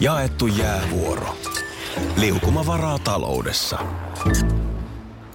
Jaettu 0.00 0.46
jäävuoro. 0.46 1.36
Liukuma 2.16 2.66
varaa 2.66 2.98
taloudessa. 2.98 3.78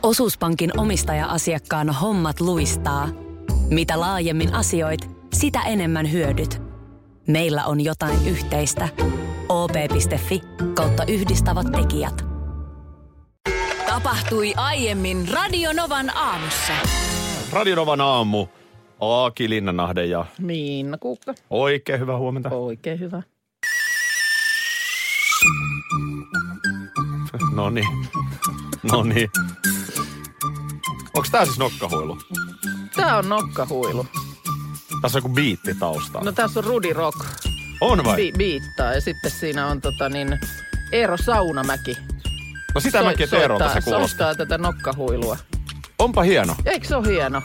Osuuspankin 0.04 0.80
omistaja-asiakkaan 0.80 1.90
hommat 1.90 2.40
luistaa. 2.40 3.10
Mitä 3.70 4.00
laajemmin 4.00 4.54
asioit, 4.54 5.10
sitä 5.34 5.62
enemmän 5.62 6.12
hyödyt. 6.12 6.62
Meillä 7.28 7.66
on 7.66 7.82
jotain 7.82 8.28
yhteistä. 8.28 8.90
op.fi 9.50 10.42
kautta 10.74 11.04
yhdistävät 11.08 11.68
tekijät. 11.72 12.26
Tapahtui 13.88 14.54
aiemmin 14.56 15.28
Radionovan 15.34 16.18
aamussa. 16.18 16.74
Radionovan 17.52 18.02
aamu. 18.02 18.48
Aaki 19.00 19.50
Linnanahde 19.50 20.06
ja 20.06 20.26
Miinna 20.40 20.98
Kuukka. 20.98 21.34
oikein 21.50 22.00
hyvää 22.00 22.18
huomenta. 22.18 22.50
Oikein 22.50 23.00
hyvä. 23.00 23.22
No 27.54 27.70
niin. 27.70 27.88
No 28.92 29.04
niin. 29.04 29.30
Onks 31.14 31.30
tää 31.32 31.46
siis 31.46 31.60
nokkahuilu? 31.60 32.18
Tää 32.96 33.18
on 33.18 33.30
nokkahuilu. 33.30 34.08
Tässä 35.02 35.18
on 35.18 35.24
joku 35.24 35.30
biitti 35.30 35.76
taustalla. 35.76 36.26
No 36.26 36.32
tässä 36.32 36.60
on 36.60 36.64
Rudi 36.64 36.94
Rock. 36.94 37.18
on 37.82 38.04
vai? 38.04 38.16
Bi- 38.32 38.38
biittaa 38.38 38.94
ja 38.94 39.02
sitten 39.02 39.32
siinä 39.32 39.68
on 39.68 39.82
tota 39.82 40.10
niin 40.10 40.40
Eero 40.92 41.18
Saunamäki. 41.18 41.98
no 42.76 42.82
sitä 42.82 42.98
Soi- 43.00 43.06
mäkin 43.12 43.30
Teerolta 43.30 43.68
se 43.68 43.72
soittaa- 43.74 43.94
kuulostaa. 43.94 44.36
tätä 44.36 44.58
nokkahuilua. 44.58 45.38
Onpa 46.00 46.22
hieno. 46.24 46.56
Eikö 46.66 46.88
se 46.88 46.96
ole 46.96 47.08
hieno? 47.08 47.42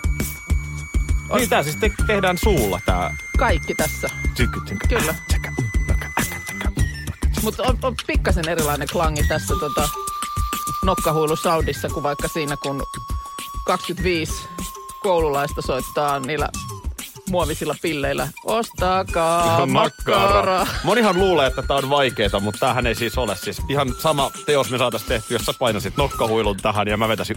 Niin 1.35 1.49
tää 1.49 1.63
siis 1.63 1.77
te- 1.77 1.93
tehdään 2.07 2.39
suulla 2.39 2.81
tää. 2.87 3.17
Kaikki 3.39 3.75
tässä. 3.75 4.11
Kyllä. 4.89 5.15
Mutta 7.43 7.63
on, 7.63 7.79
on 7.83 7.95
pikkasen 8.07 8.49
erilainen 8.49 8.89
klangi 8.93 9.23
tässä 9.29 9.55
tota, 9.61 9.89
nokkahuilusoundissa 10.85 11.89
kuin 11.89 12.03
vaikka 12.03 12.29
siinä, 12.29 12.57
kun 12.57 12.83
25 13.67 14.33
koululaista 15.03 15.63
soittaa 15.63 16.21
niillä 16.21 16.49
muovisilla 17.31 17.75
pilleillä. 17.83 18.29
Ostakaa 18.45 19.67
makkaraa. 19.67 20.67
Monihan 20.85 21.19
luulee, 21.19 21.47
että 21.47 21.63
tää 21.63 21.77
on 21.77 21.91
vaikeeta, 21.91 22.41
mutta 22.41 22.61
tämähän 22.61 22.87
ei 22.87 22.95
siis 22.95 23.19
ole. 23.19 23.37
Siis 23.37 23.63
ihan 23.69 23.95
sama 23.99 24.31
teos 24.47 24.71
me 24.71 24.79
saatais 24.79 25.03
tehty, 25.03 25.35
jos 25.35 25.47
sä 25.47 25.53
painasit 25.59 25.97
nokkahuilun 25.97 26.57
tähän 26.57 26.89
ja 26.89 26.97
mä 26.97 27.09
vetäisin. 27.09 27.37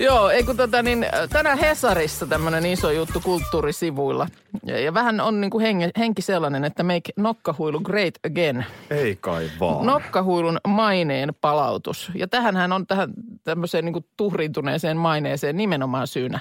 Joo, 0.00 0.30
ei 0.30 0.42
kun 0.44 0.56
tota 0.56 0.82
niin, 0.82 1.06
tänään 1.30 1.58
Hesarissa 1.58 2.26
tämmöinen 2.26 2.66
iso 2.66 2.90
juttu 2.90 3.20
kulttuurisivuilla. 3.20 4.26
Ja, 4.64 4.80
ja 4.80 4.94
vähän 4.94 5.20
on 5.20 5.40
niin 5.40 5.50
kuin 5.50 5.62
henki, 5.62 5.84
henki 5.98 6.22
sellainen, 6.22 6.64
että 6.64 6.82
make 6.82 7.12
nokkahuilu 7.16 7.80
great 7.80 8.14
again. 8.26 8.66
Ei 8.90 9.16
kai 9.20 9.50
vaan. 9.60 9.86
Nokkahuilun 9.86 10.58
maineen 10.68 11.34
palautus. 11.40 12.10
Ja 12.14 12.28
tähänhän 12.28 12.72
on 12.72 12.86
tähän 12.86 13.10
tämmöiseen 13.44 13.84
niin 13.84 13.92
kuin 13.92 14.06
tuhriintuneeseen 14.16 14.96
maineeseen 14.96 15.56
nimenomaan 15.56 16.06
syynä 16.06 16.40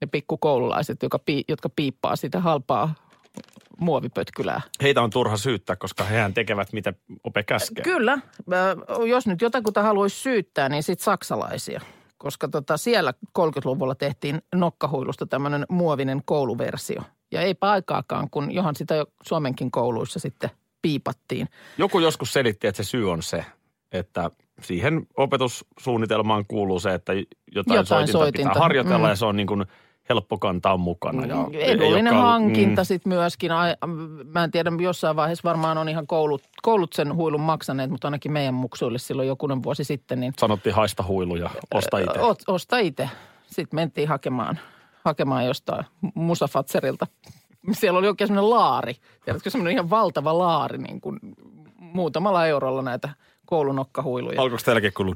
ne 0.00 0.06
pikkukoululaiset, 0.06 1.02
jotka, 1.02 1.18
pii, 1.18 1.44
jotka 1.48 1.68
piippaa 1.68 2.16
sitä 2.16 2.40
halpaa 2.40 2.94
muovipötkylää. 3.78 4.60
Heitä 4.82 5.02
on 5.02 5.10
turha 5.10 5.36
syyttää, 5.36 5.76
koska 5.76 6.04
hehän 6.04 6.34
tekevät 6.34 6.72
mitä 6.72 6.92
ope 7.24 7.42
käskee. 7.42 7.84
Kyllä. 7.84 8.18
Jos 9.08 9.26
nyt 9.26 9.42
jotakuta 9.42 9.82
haluaisi 9.82 10.16
syyttää, 10.16 10.68
niin 10.68 10.82
sitten 10.82 11.04
saksalaisia. 11.04 11.80
Koska 12.18 12.48
tota, 12.48 12.76
siellä 12.76 13.12
30-luvulla 13.38 13.94
tehtiin 13.94 14.42
nokkahuilusta 14.54 15.26
tämmöinen 15.26 15.66
muovinen 15.68 16.22
kouluversio. 16.24 17.02
Ja 17.32 17.40
ei 17.40 17.54
aikaakaan, 17.60 18.30
kun 18.30 18.54
johan 18.54 18.76
sitä 18.76 18.94
jo 18.94 19.06
Suomenkin 19.22 19.70
kouluissa 19.70 20.18
sitten 20.18 20.50
piipattiin. 20.82 21.48
Joku 21.78 21.98
joskus 21.98 22.32
selitti, 22.32 22.66
että 22.66 22.82
se 22.82 22.88
syy 22.88 23.10
on 23.10 23.22
se, 23.22 23.44
että 23.92 24.30
siihen 24.62 25.06
opetussuunnitelmaan 25.16 26.44
kuuluu 26.48 26.80
se, 26.80 26.94
että 26.94 27.12
jotain, 27.12 27.28
Jotain 27.54 27.86
soitinta, 27.86 28.12
soitinta. 28.12 28.48
pitää 28.48 28.62
harjoitella 28.62 29.06
Mm. 29.06 29.10
ja 29.10 29.16
se 29.16 29.26
on 29.26 29.36
niin 29.36 29.46
kuin 29.46 29.64
helppo 30.08 30.38
kantaa 30.38 30.76
mukana. 30.76 31.26
Ja 31.26 31.46
Edullinen 31.52 32.14
joka- 32.14 32.26
hankinta 32.26 32.82
mm, 32.82 32.86
sitten 32.86 33.12
myöskin. 33.12 33.50
Mä 34.34 34.44
en 34.44 34.50
tiedä, 34.50 34.70
jossain 34.80 35.16
vaiheessa 35.16 35.48
varmaan 35.48 35.78
on 35.78 35.88
ihan 35.88 36.06
koulut, 36.06 36.42
koulut 36.62 36.92
sen 36.92 37.14
huilun 37.14 37.40
maksaneet, 37.40 37.90
mutta 37.90 38.08
ainakin 38.08 38.32
meidän 38.32 38.54
muksuille 38.54 38.98
silloin 38.98 39.28
jokunen 39.28 39.62
vuosi 39.62 39.84
sitten, 39.84 40.20
niin 40.20 40.32
Sanottiin 40.38 40.74
haista 40.74 41.02
huilu 41.08 41.36
ja 41.36 41.50
osta 41.74 41.98
itse. 41.98 42.20
Osta 42.46 42.78
itse. 42.78 43.10
Sitten 43.46 43.76
mentiin 43.76 44.08
hakemaan, 44.08 44.58
hakemaan 45.04 45.46
jostain 45.46 45.84
Musafatserilta. 46.14 47.06
Siellä 47.72 47.98
oli 47.98 48.08
oikein 48.08 48.28
semmoinen 48.28 48.50
laari. 48.50 48.94
Tiedätkö, 49.24 49.50
semmoinen 49.50 49.72
ihan 49.72 49.90
valtava 49.90 50.38
laari, 50.38 50.78
niin 50.78 51.00
kuin 51.00 51.18
muutamalla 51.78 52.46
eurolla 52.46 52.82
näitä 52.82 53.08
koulunokkahuiluja. 53.46 54.40
Alkoiko 54.42 54.62
teilläkin 54.64 54.92
kuulua? 54.96 55.14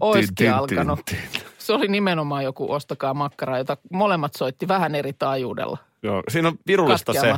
Oiskin 0.00 0.52
alkanut. 0.54 1.00
Se 1.58 1.72
oli 1.72 1.88
nimenomaan 1.88 2.44
joku 2.44 2.72
ostakaa 2.72 3.14
makkaraa, 3.14 3.58
jota 3.58 3.76
molemmat 3.92 4.34
soitti 4.34 4.68
vähän 4.68 4.94
eri 4.94 5.12
taajuudella. 5.12 5.78
Joo, 6.02 6.22
siinä 6.28 6.48
on 6.48 6.58
virullista 6.66 7.12
se. 7.12 7.34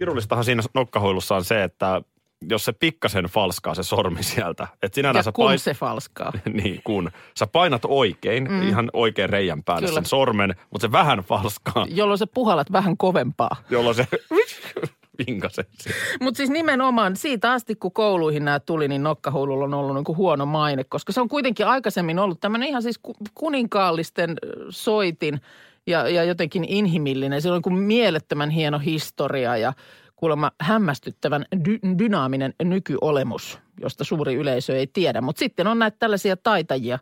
Virullistahan 0.00 0.44
siinä 0.44 0.62
nokkahuilussa 0.74 1.36
on 1.36 1.44
se, 1.44 1.62
että 1.64 2.02
jos 2.50 2.64
se 2.64 2.72
pikkasen 2.72 3.24
falskaa 3.24 3.74
se 3.74 3.82
sormi 3.82 4.22
sieltä, 4.22 4.68
että 4.82 4.94
sinä 4.94 5.12
Ja 5.14 5.22
sä 5.22 5.32
kun 5.32 5.44
pain- 5.46 5.58
se 5.58 5.74
falskaa. 5.74 6.32
niin 6.62 6.80
kun 6.84 7.10
sä 7.38 7.46
painat 7.46 7.82
oikein, 7.84 8.50
mm. 8.50 8.68
ihan 8.68 8.90
oikein 8.92 9.30
reijän 9.30 9.62
päälle 9.62 9.86
Kyllä. 9.88 10.00
sen 10.00 10.04
sormen, 10.04 10.54
mutta 10.70 10.86
se 10.86 10.92
vähän 10.92 11.18
falskaa, 11.18 11.86
Jolloin 11.88 12.18
sä 12.18 12.26
puhalat 12.34 12.72
vähän 12.72 12.96
kovempaa. 12.96 13.56
jolloin 13.70 13.96
se 13.96 14.06
vinkasee 15.26 15.64
siinä. 15.78 15.96
Mutta 16.20 16.36
siis 16.36 16.50
nimenomaan 16.50 17.16
siitä 17.16 17.52
asti, 17.52 17.74
kun 17.74 17.92
kouluihin 17.92 18.44
nämä 18.44 18.60
tuli, 18.60 18.88
niin 18.88 19.02
nokkahuilulla 19.02 19.64
on 19.64 19.74
ollut 19.74 19.94
niinku 19.94 20.16
huono 20.16 20.46
maine, 20.46 20.84
koska 20.84 21.12
se 21.12 21.20
on 21.20 21.28
kuitenkin 21.28 21.66
aikaisemmin 21.66 22.18
ollut 22.18 22.40
tämmöinen 22.40 22.68
ihan 22.68 22.82
siis 22.82 22.98
ku- 22.98 23.16
kuninkaallisten 23.34 24.36
soitin 24.68 25.40
ja, 25.86 26.08
ja 26.08 26.24
jotenkin 26.24 26.64
inhimillinen. 26.64 27.42
Se 27.42 27.50
on 27.50 27.62
niin 27.66 27.78
mielettömän 27.78 28.50
hieno 28.50 28.78
historia 28.78 29.56
ja 29.56 29.72
kuulemma 30.16 30.52
hämmästyttävän 30.60 31.46
dy- 31.68 31.98
dynaaminen 31.98 32.54
nykyolemus, 32.62 33.58
josta 33.80 34.04
suuri 34.04 34.34
yleisö 34.34 34.76
ei 34.76 34.86
tiedä. 34.86 35.20
Mutta 35.20 35.38
sitten 35.38 35.66
on 35.66 35.78
näitä 35.78 35.96
tällaisia 35.98 36.36
taitajia, 36.36 36.98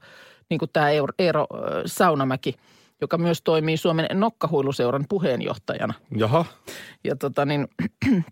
niin 0.51 0.59
kuin 0.59 0.71
tämä 0.73 0.91
Eero, 1.19 1.47
Saunamäki, 1.87 2.57
joka 3.01 3.19
myös 3.19 3.43
toimii 3.43 3.77
Suomen 3.77 4.07
nokkahuiluseuran 4.15 5.05
puheenjohtajana. 5.09 5.95
Jaha. 6.17 6.45
Ja 7.05 7.17
tota 7.17 7.45
niin, 7.45 7.69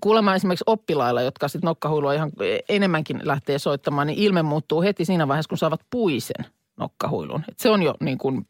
kuulemma 0.00 0.34
esimerkiksi 0.34 0.64
oppilailla, 0.66 1.22
jotka 1.22 1.48
sitten 1.48 1.68
nokkahuilua 1.68 2.12
ihan 2.12 2.32
enemmänkin 2.68 3.20
lähtee 3.22 3.58
soittamaan, 3.58 4.06
niin 4.06 4.18
ilme 4.18 4.42
muuttuu 4.42 4.82
heti 4.82 5.04
siinä 5.04 5.28
vaiheessa, 5.28 5.48
kun 5.48 5.58
saavat 5.58 5.80
puisen 5.90 6.46
nokkahuilun. 6.76 7.44
Et 7.48 7.58
se 7.58 7.70
on 7.70 7.82
jo 7.82 7.94
niin 8.00 8.18
kuin 8.18 8.46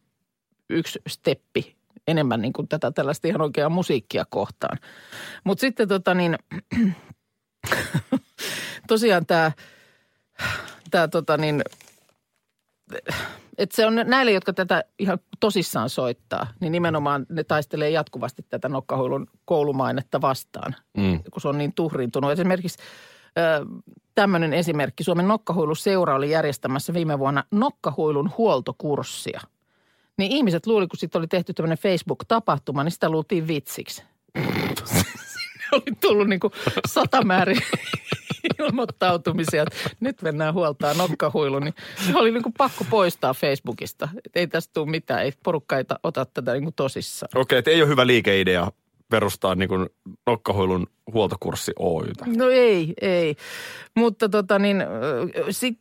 yksi 0.70 1.02
steppi 1.08 1.76
enemmän 2.08 2.42
niin 2.42 2.52
kuin 2.52 2.68
tätä 2.68 2.90
tällaista 2.90 3.28
ihan 3.28 3.40
oikeaa 3.40 3.68
musiikkia 3.68 4.24
kohtaan. 4.30 4.78
Mutta 5.44 5.60
sitten 5.60 5.88
tota 5.88 6.14
niin, 6.14 6.38
tosiaan 8.88 9.26
tämä, 9.26 9.52
tämä 10.90 11.08
tota 11.08 11.36
niin, 11.36 11.62
että 13.58 13.76
se 13.76 13.86
on 13.86 13.94
näille, 14.04 14.32
jotka 14.32 14.52
tätä 14.52 14.84
ihan 14.98 15.18
tosissaan 15.40 15.90
soittaa, 15.90 16.46
niin 16.60 16.72
nimenomaan 16.72 17.26
ne 17.28 17.44
taistelee 17.44 17.90
jatkuvasti 17.90 18.44
tätä 18.48 18.68
nokkahuilun 18.68 19.26
koulumainetta 19.44 20.20
vastaan, 20.20 20.74
Mm. 20.96 21.20
kun 21.32 21.42
se 21.42 21.48
on 21.48 21.58
niin 21.58 21.72
tuhriintunut. 21.74 22.30
Esimerkiksi 22.30 22.78
tämmöinen 24.14 24.52
esimerkki. 24.52 25.04
Suomen 25.04 25.28
nokkahuiluseura 25.28 26.14
oli 26.14 26.30
järjestämässä 26.30 26.94
viime 26.94 27.18
vuonna 27.18 27.44
nokkahuilun 27.50 28.30
huoltokurssia. 28.38 29.40
Niin 30.18 30.32
ihmiset 30.32 30.66
luuli, 30.66 30.86
kun 30.88 30.98
sitten 30.98 31.18
oli 31.18 31.26
tehty 31.26 31.54
tämmöinen 31.54 31.78
Facebook-tapahtuma, 31.78 32.84
niin 32.84 32.92
sitä 32.92 33.08
luultiin 33.10 33.48
vitsiksi. 33.48 34.02
oli 35.72 35.96
tullut 36.00 36.28
niin 36.28 36.40
kuin 36.40 36.52
satamäärin 36.86 37.60
ilmoittautumisia, 38.58 39.62
että 39.62 39.76
nyt 40.00 40.22
mennään 40.22 40.54
huoltaa 40.54 40.94
nokkahuilu, 40.94 41.58
niin 41.58 41.74
se 42.06 42.18
oli 42.18 42.30
niin 42.30 42.42
kuin 42.42 42.54
pakko 42.58 42.84
poistaa 42.90 43.34
Facebookista. 43.34 44.08
Et 44.24 44.36
ei 44.36 44.46
tästä 44.46 44.72
tule 44.74 44.90
mitään, 44.90 45.22
ei 45.22 45.32
porukka 45.44 45.76
ei 45.76 45.84
ta- 45.84 46.00
ota 46.02 46.24
tätä 46.24 46.52
niin 46.52 46.62
kuin 46.62 46.74
tosissaan. 46.74 47.30
Okei, 47.34 47.58
että 47.58 47.70
ei 47.70 47.82
ole 47.82 47.88
hyvä 47.88 48.06
liikeidea 48.06 48.72
perustaa 49.12 49.54
niin 49.54 49.68
kuin 49.68 49.86
nokkahuilun 50.26 50.86
huoltokurssi 51.12 51.72
Oytä. 51.78 52.24
No 52.36 52.48
ei, 52.50 52.94
ei. 53.00 53.36
Mutta 53.96 54.28
tota 54.28 54.58
niin, 54.58 54.84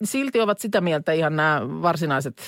silti 0.03 0.41
ovat 0.41 0.59
sitä 0.59 0.81
mieltä 0.81 1.11
ihan 1.11 1.35
nämä 1.35 1.61
varsinaiset 1.81 2.41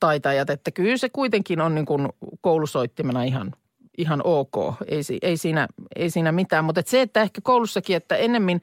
taitajat, 0.00 0.50
että 0.50 0.70
kyllä 0.70 0.96
se 0.96 1.08
kuitenkin 1.08 1.60
on 1.60 1.74
niin 1.74 1.86
kuin 1.86 2.08
koulusoittimena 2.40 3.22
ihan, 3.22 3.52
ihan 3.98 4.20
ok. 4.24 4.54
Ei, 4.86 5.02
ei, 5.22 5.36
siinä, 5.36 5.68
ei 5.96 6.10
siinä 6.10 6.32
mitään, 6.32 6.64
mutta 6.64 6.80
et 6.80 6.86
se, 6.86 7.00
että 7.00 7.22
ehkä 7.22 7.40
koulussakin, 7.44 7.96
että 7.96 8.16
ennemmin 8.16 8.60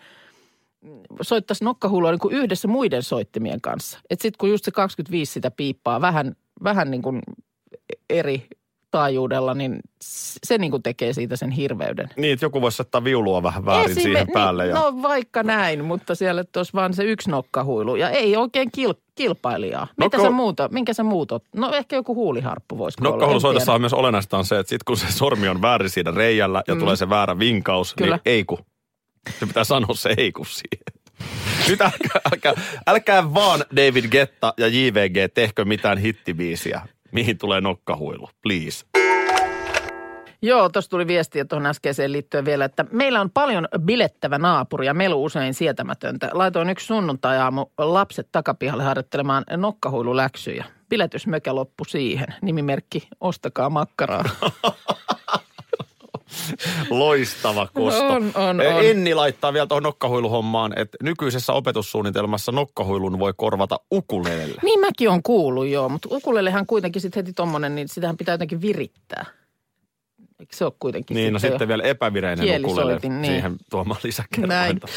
soittaisi 1.21 1.63
nokkahuilua 1.63 2.11
niin 2.11 2.19
kuin 2.19 2.35
yhdessä 2.35 2.67
muiden 2.67 3.03
soittimien 3.03 3.61
kanssa. 3.61 3.99
Että 4.09 4.21
sitten 4.23 4.37
kun 4.39 4.49
just 4.49 4.65
se 4.65 4.71
25 4.71 5.31
sitä 5.33 5.51
piippaa 5.51 6.01
vähän, 6.01 6.35
vähän 6.63 6.91
niin 6.91 7.01
kuin 7.01 7.21
eri 8.09 8.47
taajuudella, 8.91 9.53
niin 9.53 9.79
se 10.43 10.57
niin 10.57 10.71
kuin 10.71 10.83
tekee 10.83 11.13
siitä 11.13 11.35
sen 11.35 11.51
hirveyden. 11.51 12.09
Niin, 12.17 12.33
että 12.33 12.45
joku 12.45 12.61
voisi 12.61 12.75
saattaa 12.77 13.03
viulua 13.03 13.43
vähän 13.43 13.65
väärin 13.65 13.91
Esime- 13.91 14.01
siihen 14.01 14.27
päälle. 14.33 14.63
niin, 14.63 14.69
Ja... 14.75 14.79
No 14.81 15.01
vaikka 15.01 15.43
näin, 15.43 15.85
mutta 15.85 16.15
siellä 16.15 16.43
olisi 16.55 16.73
vaan 16.73 16.93
se 16.93 17.03
yksi 17.03 17.29
nokkahuilu 17.29 17.95
ja 17.95 18.09
ei 18.09 18.35
oikein 18.35 18.69
kil- 18.77 19.01
kilpailijaa. 19.15 19.87
Mitä 19.97 20.17
Nokka- 20.17 20.21
sä 20.23 20.29
muuta, 20.29 20.69
minkä 20.71 20.93
sä 20.93 21.03
muut 21.03 21.31
oot? 21.31 21.43
No 21.55 21.73
ehkä 21.73 21.95
joku 21.95 22.15
huuliharppu 22.15 22.77
voisi 22.77 22.97
olla. 23.01 23.09
Nokkahuulusoitossa 23.09 23.73
on 23.73 23.81
myös 23.81 23.93
olennaista 23.93 24.37
on 24.37 24.45
se, 24.45 24.59
että 24.59 24.69
sit 24.69 24.83
kun 24.83 24.97
se 24.97 25.11
sormi 25.11 25.47
on 25.47 25.61
väärin 25.61 25.89
siinä 25.89 26.11
reijällä 26.11 26.63
ja 26.67 26.75
mm. 26.75 26.79
tulee 26.79 26.95
se 26.95 27.09
väärä 27.09 27.39
vinkaus, 27.39 27.93
Kyllä. 27.93 28.15
niin 28.15 28.21
ei 28.25 28.43
ku. 28.43 28.59
Se 29.39 29.45
pitää 29.45 29.63
sanoa 29.63 29.95
se 29.95 30.13
ei 30.17 30.31
ku 30.31 30.45
siihen. 30.45 31.01
Nyt 31.69 31.81
älkää, 31.81 32.21
älkää, 32.33 32.53
älkää 32.87 33.33
vaan 33.33 33.59
David 33.75 34.07
Getta 34.07 34.53
ja 34.57 34.67
JVG 34.67 35.33
tehkö 35.33 35.65
mitään 35.65 35.97
hittibiisiä, 35.97 36.81
mihin 37.11 37.37
tulee 37.37 37.61
nokkahuilu, 37.61 38.29
please. 38.43 38.85
Joo, 40.43 40.69
tuossa 40.69 40.91
tuli 40.91 41.07
viestiä 41.07 41.45
tuohon 41.45 41.65
äskeiseen 41.65 42.11
liittyen 42.11 42.45
vielä, 42.45 42.65
että 42.65 42.85
meillä 42.91 43.21
on 43.21 43.31
paljon 43.31 43.67
bilettävä 43.79 44.37
naapuri 44.37 44.85
ja 44.85 44.93
melu 44.93 45.23
usein 45.23 45.53
sietämätöntä. 45.53 46.29
Laitoin 46.33 46.69
yksi 46.69 46.85
sunnuntai-aamu 46.85 47.65
lapset 47.77 48.27
takapihalle 48.31 48.83
harjoittelemaan 48.83 49.43
nokkahuiluläksyjä. 49.57 50.65
Biletysmökä 50.89 51.55
loppu 51.55 51.85
siihen. 51.85 52.27
Nimimerkki 52.41 53.07
Ostakaa 53.19 53.69
makkaraa. 53.69 54.23
Loistava 56.89 57.67
kosto. 57.73 58.07
On, 58.07 58.31
on, 58.35 58.61
Eh, 58.61 58.75
on. 58.75 58.85
Enni 58.85 59.13
laittaa 59.13 59.53
vielä 59.53 59.67
tuohon 59.67 59.83
nokkahuiluhommaan, 59.83 60.73
että 60.79 60.97
nykyisessä 61.03 61.53
opetussuunnitelmassa 61.53 62.51
nokkahuilun 62.51 63.19
voi 63.19 63.33
korvata 63.37 63.79
ukulelelle. 63.93 64.61
niin 64.63 64.79
mäkin 64.79 65.09
on 65.09 65.23
kuullut 65.23 65.67
joo, 65.67 65.89
mutta 65.89 66.09
ukulelehan 66.11 66.65
kuitenkin 66.65 67.01
sitten 67.01 67.23
heti 67.23 67.33
tommonen, 67.33 67.75
niin 67.75 67.87
sitähän 67.87 68.17
pitää 68.17 68.33
jotenkin 68.33 68.61
virittää. 68.61 69.25
Eikö 70.41 70.55
se 70.55 70.65
ole 70.65 70.73
kuitenkin 70.79 71.15
Niin, 71.15 71.33
no 71.33 71.39
sitten 71.39 71.67
vielä 71.67 71.83
epävireinen 71.83 72.65
ukulele 72.65 72.99
niin. 73.03 73.25
siihen 73.25 73.55
tuomaan 73.69 73.99
lisäkerrointa. 74.03 74.87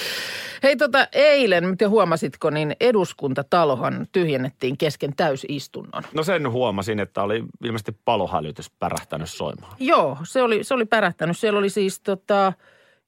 Hei 0.62 0.76
tota, 0.76 1.08
eilen, 1.12 1.68
mitä 1.68 1.88
huomasitko, 1.88 2.50
niin 2.50 2.76
eduskuntatalohan 2.80 4.06
tyhjennettiin 4.12 4.78
kesken 4.78 5.16
täysistunnon. 5.16 6.02
No 6.14 6.22
sen 6.22 6.50
huomasin, 6.50 7.00
että 7.00 7.22
oli 7.22 7.44
ilmeisesti 7.64 7.96
palohälytys 8.04 8.70
pärähtänyt 8.70 9.30
soimaan. 9.30 9.76
Joo, 9.80 10.18
se 10.22 10.42
oli, 10.42 10.64
se 10.64 10.74
oli 10.74 10.84
pärähtänyt. 10.84 11.38
Siellä 11.38 11.58
oli 11.58 11.70
siis 11.70 12.00
tota, 12.00 12.52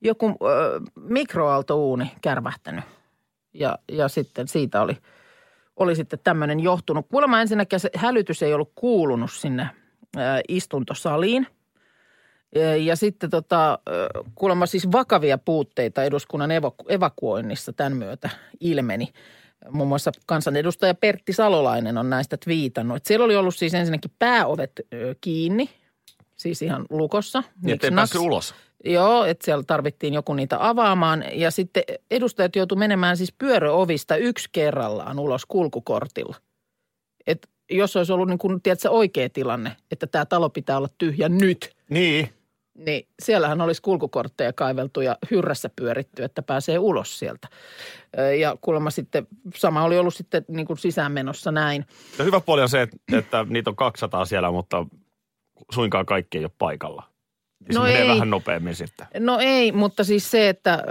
joku 0.01 0.27
ö, 0.29 0.81
mikroaaltouuni 0.97 2.13
kärvähtänyt. 2.21 2.85
Ja, 3.55 3.79
ja 3.93 4.09
sitten 4.09 4.49
siitä 4.49 4.83
oli, 4.83 4.97
oli 5.77 5.97
sitten 5.97 6.19
tämmöinen 6.25 6.61
johtunut. 6.61 7.07
Kuulemma 7.09 7.41
ensinnäkin 7.41 7.81
se 7.81 7.91
hälytys 7.95 8.43
ei 8.43 8.55
ollut 8.55 8.73
kuulunut 8.75 9.33
sinne 9.33 9.69
ö, 10.17 10.21
istuntosaliin. 10.49 11.47
Ja- 12.55 12.97
sitten 12.97 13.31
tota, 13.31 13.79
kuulemma 14.35 14.67
siis 14.67 14.93
vakavia 14.93 15.39
puutteita 15.39 16.05
eduskunnan 16.05 16.51
evaku- 16.51 16.87
evakuoinnissa 16.89 17.73
tämän 17.73 17.97
myötä 17.97 18.31
ilmeni. 18.61 19.09
Muun 19.71 19.89
muassa 19.89 20.11
kansanedustaja 20.27 20.95
Pertti 20.95 21.33
Salolainen 21.33 21.99
on 21.99 22.11
näistä 22.11 22.37
twiitannut. 22.37 22.97
että 22.97 23.09
Siellä 23.09 23.25
oli 23.25 23.37
ollut 23.37 23.55
siis 23.57 23.75
ensinnäkin 23.75 24.11
pääovet 24.19 24.73
kiinni, 25.21 25.71
siis 26.37 26.63
ihan 26.63 26.87
lukossa. 26.91 27.43
Niin, 27.63 27.75
ettei 27.75 27.91
päässyt 27.91 28.21
ulos. 28.21 28.55
Joo, 28.85 29.25
että 29.25 29.45
siellä 29.45 29.65
tarvittiin 29.67 30.15
joku 30.15 30.35
niitä 30.35 30.69
avaamaan. 30.69 31.25
Ja 31.33 31.51
sitten 31.51 31.83
edustajat 32.11 32.57
joutu 32.57 32.77
menemään 32.77 33.17
siis 33.17 33.33
pyöröovista 33.33 34.17
yksi 34.17 34.49
kerrallaan 34.53 35.19
ulos 35.19 35.47
kulkukortilla. 35.47 36.37
Et 37.27 37.49
jos 37.71 37.97
olisi 37.97 38.13
ollut 38.13 38.29
niin 38.29 38.39
kuin, 38.39 38.63
tiedätkö, 38.63 38.91
oikea 38.91 39.29
tilanne, 39.29 39.77
että 39.91 40.07
tämä 40.07 40.27
talo 40.27 40.51
pitää 40.51 40.77
olla 40.77 40.89
tyhjä 40.99 41.29
nyt, 41.29 41.76
Niin. 41.91 42.29
niin 42.75 43.09
siellähän 43.23 43.61
olisi 43.61 43.83
kulkukortteja 43.83 44.53
kaiveltu 44.53 45.01
ja 45.01 45.17
hyrrässä 45.31 45.71
pyöritty, 45.77 46.25
että 46.25 46.43
pääsee 46.43 46.79
ulos 46.79 47.19
sieltä. 47.19 47.49
Ja 48.41 48.57
kuulemma 48.61 48.91
sitten 48.91 49.27
sama 49.55 49.85
oli 49.85 49.99
ollut 49.99 50.15
sitten 50.15 50.45
niin 50.49 50.67
kuin 50.67 50.79
sisäänmenossa 50.79 51.53
näin. 51.53 51.87
Ja 52.19 52.25
hyvä 52.25 52.41
puoli 52.41 52.63
on 52.63 52.69
se, 52.69 52.83
että, 52.83 52.97
että 53.19 53.47
niitä 53.49 53.71
on 53.71 53.77
200 53.77 54.25
siellä, 54.25 54.51
mutta 54.51 54.87
suinkaan 55.73 56.07
kaikki 56.07 56.39
ei 56.39 56.45
ole 56.45 56.51
paikalla. 56.59 57.03
Ja 57.69 57.73
se 57.73 57.79
No 57.79 57.85
menee 57.85 58.03
ei. 58.03 58.09
vähän 58.09 58.31
nopeammin 58.31 58.75
sitten. 58.75 59.07
No 59.19 59.39
ei, 59.41 59.73
mutta 59.73 60.05
siis 60.05 60.31
se, 60.31 60.49
että, 60.49 60.85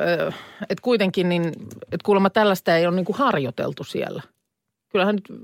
että 0.62 0.82
kuitenkin 0.82 1.30
niin, 1.30 1.46
että 1.82 2.06
kuulemma 2.06 2.30
tällaista 2.30 2.78
ei 2.78 2.88
ole 2.88 2.96
niin 2.96 3.06
kuin 3.06 3.18
harjoiteltu 3.18 3.84
siellä. 3.84 4.22
Kyllähän 4.92 5.16
nyt 5.16 5.40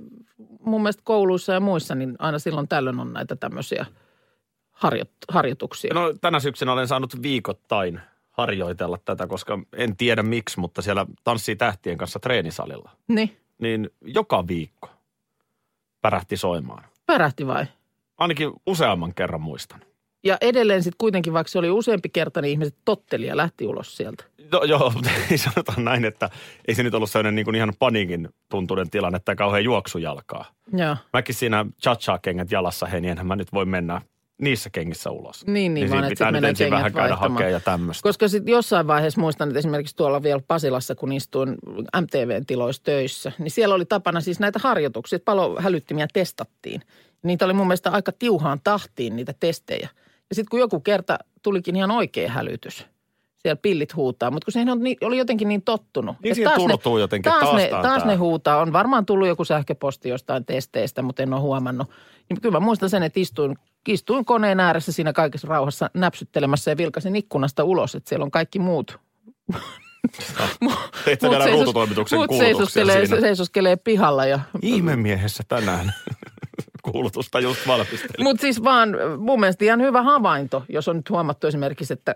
mun 0.59 0.81
mielestä 0.81 1.01
kouluissa 1.05 1.53
ja 1.53 1.59
muissa, 1.59 1.95
niin 1.95 2.15
aina 2.19 2.39
silloin 2.39 2.67
tällöin 2.67 2.99
on 2.99 3.13
näitä 3.13 3.35
tämmöisiä 3.35 3.85
harjo, 4.81 5.03
harjoituksia. 5.29 5.93
No 5.93 6.13
tänä 6.21 6.39
syksynä 6.39 6.73
olen 6.73 6.87
saanut 6.87 7.21
viikoittain 7.21 7.99
harjoitella 8.31 8.97
tätä, 9.05 9.27
koska 9.27 9.59
en 9.73 9.97
tiedä 9.97 10.23
miksi, 10.23 10.59
mutta 10.59 10.81
siellä 10.81 11.05
tanssii 11.23 11.55
tähtien 11.55 11.97
kanssa 11.97 12.19
treenisalilla. 12.19 12.91
Niin, 13.07 13.37
Niin 13.57 13.89
joka 14.01 14.47
viikko 14.47 14.89
pärähti 16.01 16.37
soimaan. 16.37 16.83
pärähti 17.05 17.47
vai? 17.47 17.65
Ainakin 18.17 18.51
useamman 18.65 19.13
kerran 19.13 19.41
muistan. 19.41 19.81
Ja 20.23 20.37
edelleen 20.41 20.83
sitten 20.83 20.97
kuitenkin, 20.97 21.33
vaikka 21.33 21.51
se 21.51 21.59
oli 21.59 21.69
useampi 21.69 22.09
kerta, 22.09 22.41
niin 22.41 22.51
ihmiset 22.51 22.75
totteli 22.85 23.25
ja 23.25 23.37
lähti 23.37 23.65
ulos 23.67 23.97
sieltä. 23.97 24.23
No, 24.51 24.63
joo, 24.63 24.89
mutta 24.95 25.09
ei 25.31 25.37
sanotaan 25.37 25.85
näin, 25.85 26.05
että 26.05 26.29
ei 26.67 26.75
se 26.75 26.83
nyt 26.83 26.93
ollut 26.93 27.09
sellainen 27.09 27.35
niin 27.35 27.45
kuin 27.45 27.55
ihan 27.55 27.73
paniikin 27.79 28.29
tuntuinen 28.49 28.89
tilanne 28.89 29.19
tai 29.19 29.35
kauhean 29.35 29.63
juoksujalkaa. 29.63 30.45
Joo. 30.73 30.95
Mäkin 31.13 31.35
siinä 31.35 31.65
cha 31.81 32.19
kengät 32.21 32.51
jalassa, 32.51 32.85
hei, 32.85 33.01
niin 33.01 33.11
enhän 33.11 33.27
mä 33.27 33.35
nyt 33.35 33.53
voi 33.53 33.65
mennä 33.65 34.01
niissä 34.41 34.69
kengissä 34.69 35.11
ulos. 35.11 35.45
Niin, 35.45 35.53
niin, 35.53 35.73
niin 35.73 35.89
vaan 35.89 36.03
että 36.03 36.09
pitää 36.09 36.27
sit 36.27 36.33
nyt 36.33 36.41
menee 36.41 36.49
ensin 36.49 36.71
vähän 36.71 36.93
käydä 36.93 37.15
hakemaan 37.15 37.51
ja 37.51 37.59
tämmöistä. 37.59 38.03
Koska 38.03 38.27
sitten 38.27 38.51
jossain 38.51 38.87
vaiheessa 38.87 39.21
muistan, 39.21 39.49
että 39.49 39.59
esimerkiksi 39.59 39.95
tuolla 39.95 40.23
vielä 40.23 40.41
Pasilassa, 40.47 40.95
kun 40.95 41.11
istuin 41.11 41.57
MTVn 42.01 42.45
tiloissa 42.45 42.83
töissä, 42.83 43.31
niin 43.39 43.51
siellä 43.51 43.75
oli 43.75 43.85
tapana 43.85 44.21
siis 44.21 44.39
näitä 44.39 44.59
harjoituksia, 44.63 45.15
että 45.15 45.25
palohälyttimiä 45.25 46.07
testattiin. 46.13 46.81
Niitä 47.23 47.45
oli 47.45 47.53
mun 47.53 47.67
mielestä 47.67 47.91
aika 47.91 48.11
tiuhaan 48.11 48.59
tahtiin 48.63 49.15
niitä 49.15 49.33
testejä. 49.39 49.89
Ja 50.29 50.35
sitten 50.35 50.49
kun 50.49 50.59
joku 50.59 50.79
kerta 50.79 51.17
tulikin 51.41 51.75
ihan 51.75 51.91
oikea 51.91 52.29
hälytys, 52.29 52.85
siellä 53.41 53.59
pillit 53.61 53.95
huutaa, 53.95 54.31
mutta 54.31 54.45
kun 54.45 54.51
siihen 54.51 54.69
on, 54.69 54.79
niin- 54.79 54.97
oli 55.01 55.17
jotenkin 55.17 55.47
niin 55.47 55.61
tottunut. 55.61 56.15
Niin 56.23 56.35
siihen 56.35 56.51
taas 56.53 56.67
ne- 56.67 56.99
jotenkin, 56.99 57.31
taas, 57.31 57.41
taas 57.43 57.55
ne, 57.55 57.69
taas 57.69 58.05
ne 58.05 58.15
huutaa. 58.15 58.57
On 58.61 58.73
varmaan 58.73 59.05
tullut 59.05 59.27
joku 59.27 59.45
sähköposti 59.45 60.09
jostain 60.09 60.45
testeistä, 60.45 61.01
mutta 61.01 61.23
en 61.23 61.33
ole 61.33 61.41
huomannut. 61.41 61.89
Niin 62.29 62.41
kyllä 62.41 62.59
mä 62.59 62.65
muistan 62.65 62.89
sen, 62.89 63.03
että 63.03 63.19
istuin, 63.19 63.57
istuin 63.87 64.25
koneen 64.25 64.59
ääressä 64.59 64.91
siinä 64.91 65.13
kaikessa 65.13 65.47
rauhassa 65.47 65.89
näpsyttelemässä 65.93 66.71
ja 66.71 66.77
vilkasin 66.77 67.15
ikkunasta 67.15 67.63
ulos, 67.63 67.95
että 67.95 68.09
siellä 68.09 68.23
on 68.23 68.31
kaikki 68.31 68.59
muut. 68.59 68.99
Teit 71.05 71.21
sä 71.21 71.29
vielä 71.29 71.43
seisos- 71.43 71.57
ruututoimituksen 71.59 72.19
muut 72.19 72.29
seisoskelee, 72.37 73.05
siinä. 73.05 73.21
seisoskelee 73.21 73.75
pihalla. 73.75 74.25
Ja, 74.25 74.39
Ihmemiehessä 74.61 75.43
tänään 75.47 75.93
kuulutusta 76.91 77.39
just 77.39 77.67
valmistelin. 77.67 78.23
mutta 78.23 78.41
siis 78.41 78.63
vaan 78.63 78.89
mun 79.17 79.39
mielestä 79.39 79.65
ihan 79.65 79.81
hyvä 79.81 80.01
havainto, 80.03 80.63
jos 80.69 80.87
on 80.87 80.95
nyt 80.97 81.09
huomattu 81.09 81.47
esimerkiksi, 81.47 81.93
että 81.93 82.15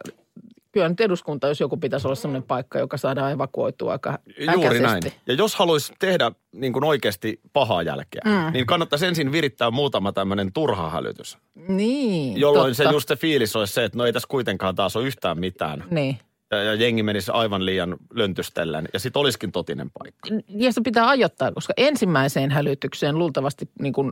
kyllä 0.75 0.89
nyt 0.89 1.01
eduskunta, 1.01 1.47
jos 1.47 1.59
joku 1.59 1.77
pitäisi 1.77 2.07
olla 2.07 2.15
sellainen 2.15 2.43
paikka, 2.43 2.79
joka 2.79 2.97
saadaan 2.97 3.31
evakuoitua 3.31 3.91
aika 3.91 4.19
Juuri 4.53 4.79
näin. 4.79 5.03
Ja 5.27 5.33
jos 5.33 5.55
haluaisi 5.55 5.93
tehdä 5.99 6.31
niin 6.51 6.73
kuin 6.73 6.83
oikeasti 6.83 7.39
pahaa 7.53 7.83
jälkeä, 7.83 8.21
mm. 8.25 8.53
niin 8.53 8.65
kannattaisi 8.65 9.05
ensin 9.05 9.31
virittää 9.31 9.71
muutama 9.71 10.11
tämmöinen 10.11 10.53
turha 10.53 10.89
hälytys. 10.89 11.37
Niin, 11.67 12.39
Jolloin 12.39 12.75
totta. 12.75 12.89
se 12.89 12.95
just 12.95 13.07
se 13.07 13.15
fiilis 13.15 13.55
olisi 13.55 13.73
se, 13.73 13.83
että 13.83 13.97
no 13.97 14.05
ei 14.05 14.13
tässä 14.13 14.27
kuitenkaan 14.27 14.75
taas 14.75 14.95
ole 14.95 15.07
yhtään 15.07 15.39
mitään. 15.39 15.83
Niin. 15.89 16.19
Ja, 16.51 16.63
ja 16.63 16.73
jengi 16.73 17.03
menisi 17.03 17.31
aivan 17.31 17.65
liian 17.65 17.97
löntystellen. 18.13 18.87
Ja 18.93 18.99
sitten 18.99 19.19
olisikin 19.19 19.51
totinen 19.51 19.91
paikka. 19.99 20.29
ja 20.47 20.73
se 20.73 20.81
pitää 20.81 21.09
ajoittaa, 21.09 21.51
koska 21.51 21.73
ensimmäiseen 21.77 22.51
hälytykseen 22.51 23.19
luultavasti 23.19 23.69
niin 23.79 23.93
kuin, 23.93 24.11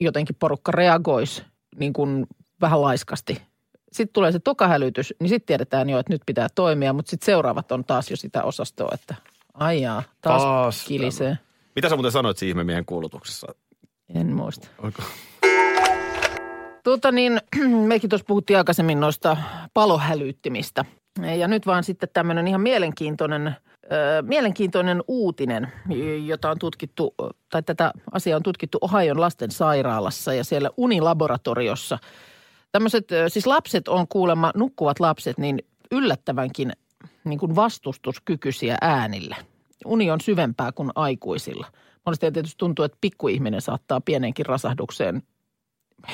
jotenkin 0.00 0.36
porukka 0.38 0.72
reagoisi 0.72 1.42
niin 1.78 1.92
kuin 1.92 2.26
vähän 2.60 2.82
laiskasti. 2.82 3.42
Sitten 3.94 4.12
tulee 4.12 4.32
se 4.32 4.38
toka 4.38 4.68
hälytys, 4.68 5.14
niin 5.20 5.28
sitten 5.28 5.46
tiedetään 5.46 5.90
jo, 5.90 5.98
että 5.98 6.12
nyt 6.12 6.22
pitää 6.26 6.48
toimia, 6.54 6.92
mutta 6.92 7.10
sitten 7.10 7.26
seuraavat 7.26 7.72
on 7.72 7.84
taas 7.84 8.10
jo 8.10 8.16
sitä 8.16 8.42
osastoa, 8.42 8.90
että 8.94 9.14
aijaa, 9.54 10.02
taas, 10.20 10.42
Taas 10.42 10.84
kilisee. 10.84 11.38
Mitä 11.76 11.88
sä 11.88 11.96
muuten 11.96 12.12
sanoit 12.12 12.38
siinä 12.38 12.50
ihmemiehen 12.50 12.84
kuulutuksessa? 12.84 13.46
En 14.14 14.26
muista. 14.26 14.68
Oiko? 14.82 15.02
Tuota 16.84 17.12
niin, 17.12 17.40
mekin 17.88 18.10
tuossa 18.10 18.24
puhuttiin 18.24 18.56
aikaisemmin 18.56 19.00
noista 19.00 19.36
palohälyttimistä. 19.74 20.84
Ja 21.38 21.48
nyt 21.48 21.66
vaan 21.66 21.84
sitten 21.84 22.08
tämmöinen 22.12 22.48
ihan 22.48 22.60
mielenkiintoinen, 22.60 23.56
ö, 23.92 24.22
mielenkiintoinen 24.22 25.02
uutinen, 25.08 25.72
jota 26.26 26.50
on 26.50 26.58
tutkittu, 26.58 27.14
tai 27.50 27.62
tätä 27.62 27.92
asiaa 28.12 28.36
on 28.36 28.42
tutkittu 28.42 28.78
Ohion 28.80 29.20
lastensairaalassa 29.20 30.34
ja 30.34 30.44
siellä 30.44 30.70
unilaboratoriossa. 30.76 31.98
Tämmöiset, 32.74 33.08
siis 33.28 33.46
lapset 33.46 33.88
on 33.88 34.08
kuulemma, 34.08 34.52
nukkuvat 34.54 35.00
lapset, 35.00 35.38
niin 35.38 35.58
yllättävänkin 35.90 36.72
niin 37.24 37.38
kuin 37.38 37.56
vastustuskykyisiä 37.56 38.76
äänille. 38.80 39.36
Uni 39.84 40.10
on 40.10 40.20
syvempää 40.20 40.72
kuin 40.72 40.90
aikuisilla. 40.94 41.66
Monesti 42.06 42.32
tietysti 42.32 42.58
tuntuu, 42.58 42.84
että 42.84 42.98
pikkuihminen 43.00 43.60
saattaa 43.60 44.00
pieneenkin 44.00 44.46
rasahdukseen 44.46 45.22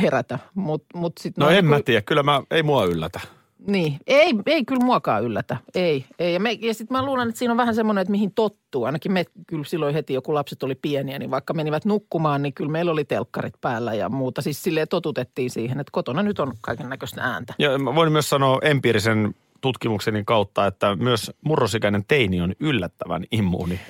herätä. 0.03 0.39
Mut, 0.55 0.85
mut 0.95 1.13
sit 1.21 1.37
No 1.37 1.49
en 1.49 1.55
niinku- 1.55 1.69
mä 1.69 1.83
tiedä, 1.83 2.03
kyllä 2.03 2.23
mä, 2.23 2.43
ei 2.51 2.63
mua 2.63 2.85
yllätä. 2.85 3.21
Niin, 3.67 3.97
ei, 4.07 4.35
ei 4.47 4.65
kyllä 4.65 4.85
muakaan 4.85 5.25
yllätä. 5.25 5.57
Ei, 5.75 6.05
ei. 6.19 6.35
Ja, 6.35 6.41
me, 6.41 6.53
ja 6.53 6.75
sitten 6.75 6.97
mä 6.97 7.05
luulen, 7.05 7.29
että 7.29 7.39
siinä 7.39 7.53
on 7.53 7.57
vähän 7.57 7.75
semmoinen, 7.75 8.03
että 8.03 8.13
mihin 8.13 8.33
tottuu. 8.35 8.85
Ainakin 8.85 9.13
me 9.13 9.25
kyllä 9.47 9.65
silloin 9.65 9.95
heti, 9.95 10.15
joku 10.15 10.35
lapset 10.35 10.63
oli 10.63 10.75
pieniä, 10.75 11.19
niin 11.19 11.31
vaikka 11.31 11.55
menivät 11.55 11.85
nukkumaan, 11.85 12.43
niin 12.43 12.53
kyllä 12.53 12.71
meillä 12.71 12.93
oli 12.93 13.05
telkkarit 13.05 13.55
päällä 13.61 13.95
ja 13.95 14.09
muuta. 14.09 14.43
Siis 14.43 14.63
silleen 14.63 14.89
totutettiin 14.89 15.51
siihen, 15.51 15.81
että 15.81 15.91
kotona 15.93 16.23
nyt 16.23 16.41
on 16.41 16.53
kaiken 16.61 16.89
näköistä 16.89 17.23
ääntä. 17.23 17.55
Ja 17.59 17.79
mä 17.79 17.95
voin 17.95 18.13
myös 18.13 18.29
sanoa 18.29 18.59
empiirisen 18.63 19.35
tutkimukseni 19.61 20.25
kautta, 20.25 20.67
että 20.67 20.97
myös 20.97 21.31
murrosikäinen 21.45 22.05
teini 22.09 22.41
on 22.41 22.55
yllättävän 22.61 23.25
immuuni. 23.33 23.81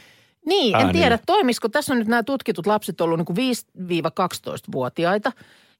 Niin, 0.46 0.76
en 0.76 0.92
tiedä, 0.92 1.18
toimisiko. 1.26 1.68
Tässä 1.68 1.92
on 1.92 1.98
nyt 1.98 2.08
nämä 2.08 2.22
tutkitut 2.22 2.66
lapset 2.66 3.00
ollut 3.00 3.20
niin 3.28 3.56
5-12-vuotiaita. 3.88 5.32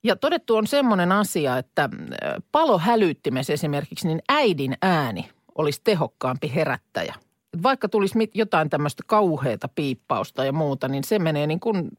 Ja 0.05 0.17
todettu 0.17 0.57
on 0.57 0.67
semmoinen 0.67 1.13
asia, 1.13 1.59
että 1.59 1.83
äh, 1.85 2.35
palohälyttimessä 2.53 3.53
esimerkiksi, 3.53 4.09
niin 4.09 4.23
äidin 4.29 4.77
ääni 4.83 5.31
olisi 5.59 5.81
tehokkaampi 5.85 6.53
herättäjä. 6.55 7.15
Vaikka 7.63 7.89
tulisi 7.89 8.31
jotain 8.35 8.71
tämmöistä 8.71 9.03
kauheata 9.07 9.69
piippausta 9.75 10.45
ja 10.45 10.53
muuta, 10.53 10.89
niin 10.89 11.05
se 11.05 11.19
menee 11.19 11.47
niin 11.47 11.61
kuin 11.61 11.91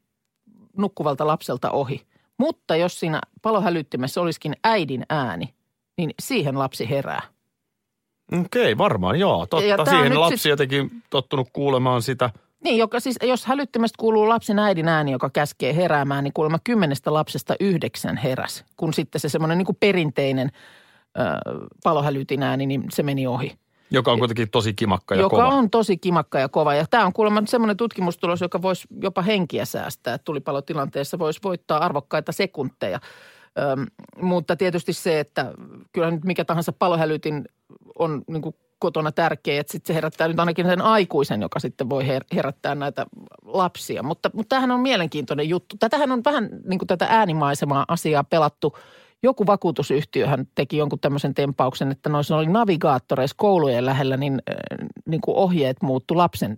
nukkuvalta 0.77 1.27
lapselta 1.27 1.71
ohi. 1.71 2.01
Mutta 2.37 2.75
jos 2.75 2.99
siinä 2.99 3.21
palohälyttimessä 3.41 4.21
olisikin 4.21 4.55
äidin 4.63 5.05
ääni, 5.09 5.53
niin 5.97 6.11
siihen 6.21 6.59
lapsi 6.59 6.89
herää. 6.89 7.21
Okei, 8.45 8.77
varmaan 8.77 9.19
joo. 9.19 9.39
Ja 9.41 9.47
Totta, 9.77 9.81
on 9.81 9.97
siihen 9.97 10.19
lapsi 10.19 10.37
sit- 10.37 10.49
jotenkin 10.49 11.03
tottunut 11.09 11.49
kuulemaan 11.53 12.01
sitä. 12.01 12.29
Niin, 12.63 12.77
joka 12.77 12.99
siis, 12.99 13.15
jos 13.23 13.45
hälyttimestä 13.45 13.95
kuuluu 13.99 14.29
lapsen 14.29 14.59
äidin 14.59 14.87
ääni, 14.87 15.11
joka 15.11 15.29
käskee 15.29 15.75
heräämään, 15.75 16.23
niin 16.23 16.33
kuulemma 16.33 16.59
kymmenestä 16.63 17.13
lapsesta 17.13 17.55
yhdeksän 17.59 18.17
heräs. 18.17 18.65
Kun 18.77 18.93
sitten 18.93 19.21
se 19.21 19.29
semmoinen 19.29 19.57
niin 19.57 19.77
perinteinen 19.79 20.49
ö, 21.19 21.21
palohälytin 21.83 22.43
ääni, 22.43 22.65
niin 22.65 22.83
se 22.91 23.03
meni 23.03 23.27
ohi. 23.27 23.55
Joka 23.91 24.11
on 24.11 24.19
kuitenkin 24.19 24.49
tosi 24.49 24.73
kimakka 24.73 25.15
ja 25.15 25.21
joka 25.21 25.35
kova. 25.35 25.47
on 25.47 25.69
tosi 25.69 25.97
kimakka 25.97 26.39
ja 26.39 26.49
kova. 26.49 26.75
Ja 26.75 26.85
tämä 26.89 27.05
on 27.05 27.13
kuulemma 27.13 27.41
semmoinen 27.45 27.77
tutkimustulos, 27.77 28.41
joka 28.41 28.61
voisi 28.61 28.87
jopa 29.01 29.21
henkiä 29.21 29.65
säästää. 29.65 30.13
että 30.13 30.25
Tulipalotilanteessa 30.25 31.19
voisi 31.19 31.39
voittaa 31.43 31.85
arvokkaita 31.85 32.31
sekunteja. 32.31 32.99
Öm, 33.59 33.85
mutta 34.21 34.55
tietysti 34.55 34.93
se, 34.93 35.19
että 35.19 35.53
kyllä 35.91 36.11
nyt 36.11 36.25
mikä 36.25 36.45
tahansa 36.45 36.71
palohälytin 36.71 37.45
on 37.99 38.21
niin 38.27 38.41
kuin 38.41 38.55
kotona 38.81 39.11
tärkeä, 39.11 39.61
että 39.61 39.71
sitten 39.71 39.87
se 39.87 39.93
herättää 39.93 40.27
nyt 40.27 40.39
ainakin 40.39 40.65
sen 40.65 40.81
aikuisen, 40.81 41.41
joka 41.41 41.59
sitten 41.59 41.89
voi 41.89 42.03
her- 42.03 42.35
herättää 42.35 42.75
näitä 42.75 43.05
lapsia. 43.43 44.03
Mutta, 44.03 44.29
mutta 44.33 44.49
tämähän 44.49 44.71
on 44.71 44.79
mielenkiintoinen 44.79 45.49
juttu. 45.49 45.75
Tätähän 45.79 46.11
on 46.11 46.23
vähän 46.25 46.49
niin 46.65 46.79
kuin 46.79 46.87
tätä 46.87 47.07
äänimaisemaa 47.09 47.85
asiaa 47.87 48.23
pelattu. 48.23 48.77
Joku 49.23 49.47
vakuutusyhtiöhän 49.47 50.47
teki 50.55 50.77
jonkun 50.77 50.99
tämmöisen 50.99 51.33
tempauksen, 51.33 51.91
että 51.91 52.09
noissa 52.09 52.37
oli 52.37 52.47
navigaattoreissa 52.47 53.35
koulujen 53.37 53.85
lähellä, 53.85 54.17
niin, 54.17 54.41
äh, 54.49 54.87
niin 55.05 55.21
kuin 55.21 55.37
ohjeet 55.37 55.77
muuttu 55.81 56.17
lapsen 56.17 56.57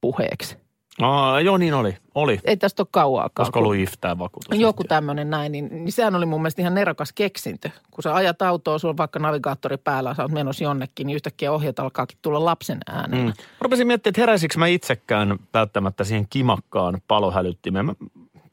puheeksi. 0.00 0.67
Aa, 1.02 1.40
joo, 1.40 1.58
niin 1.58 1.74
oli. 1.74 1.96
Oli. 2.14 2.40
Ei 2.44 2.56
tästä 2.56 2.82
ole 2.82 2.88
kauaakaan. 2.90 3.44
Olisiko 3.44 3.58
ollut 3.58 3.76
iftää 3.76 4.18
vakuutus? 4.18 4.60
Joku 4.60 4.84
tämmöinen 4.84 5.30
näin, 5.30 5.52
niin, 5.52 5.68
niin 5.70 5.92
sehän 5.92 6.14
oli 6.14 6.26
mun 6.26 6.42
mielestä 6.42 6.62
ihan 6.62 6.74
nerokas 6.74 7.12
keksintö. 7.12 7.70
Kun 7.90 8.02
sä 8.02 8.14
ajat 8.14 8.42
autoa, 8.42 8.78
sulla 8.78 8.92
on 8.92 8.96
vaikka 8.96 9.18
navigaattori 9.18 9.76
päällä, 9.76 10.14
sä 10.14 10.22
oot 10.22 10.32
menossa 10.32 10.64
jonnekin, 10.64 11.06
niin 11.06 11.14
yhtäkkiä 11.14 11.52
ohjeet 11.52 11.78
alkaakin 11.78 12.18
tulla 12.22 12.44
lapsen 12.44 12.78
äänellä. 12.86 13.26
Mm. 13.26 13.32
Rupesin 13.60 13.86
miettimään, 13.86 14.10
että 14.10 14.20
heräisikö 14.20 14.58
mä 14.58 14.66
itsekään 14.66 15.38
välttämättä 15.54 16.04
siihen 16.04 16.26
kimakkaan 16.30 17.00
palohälyttimeen. 17.08 17.86
Mä, 17.86 17.94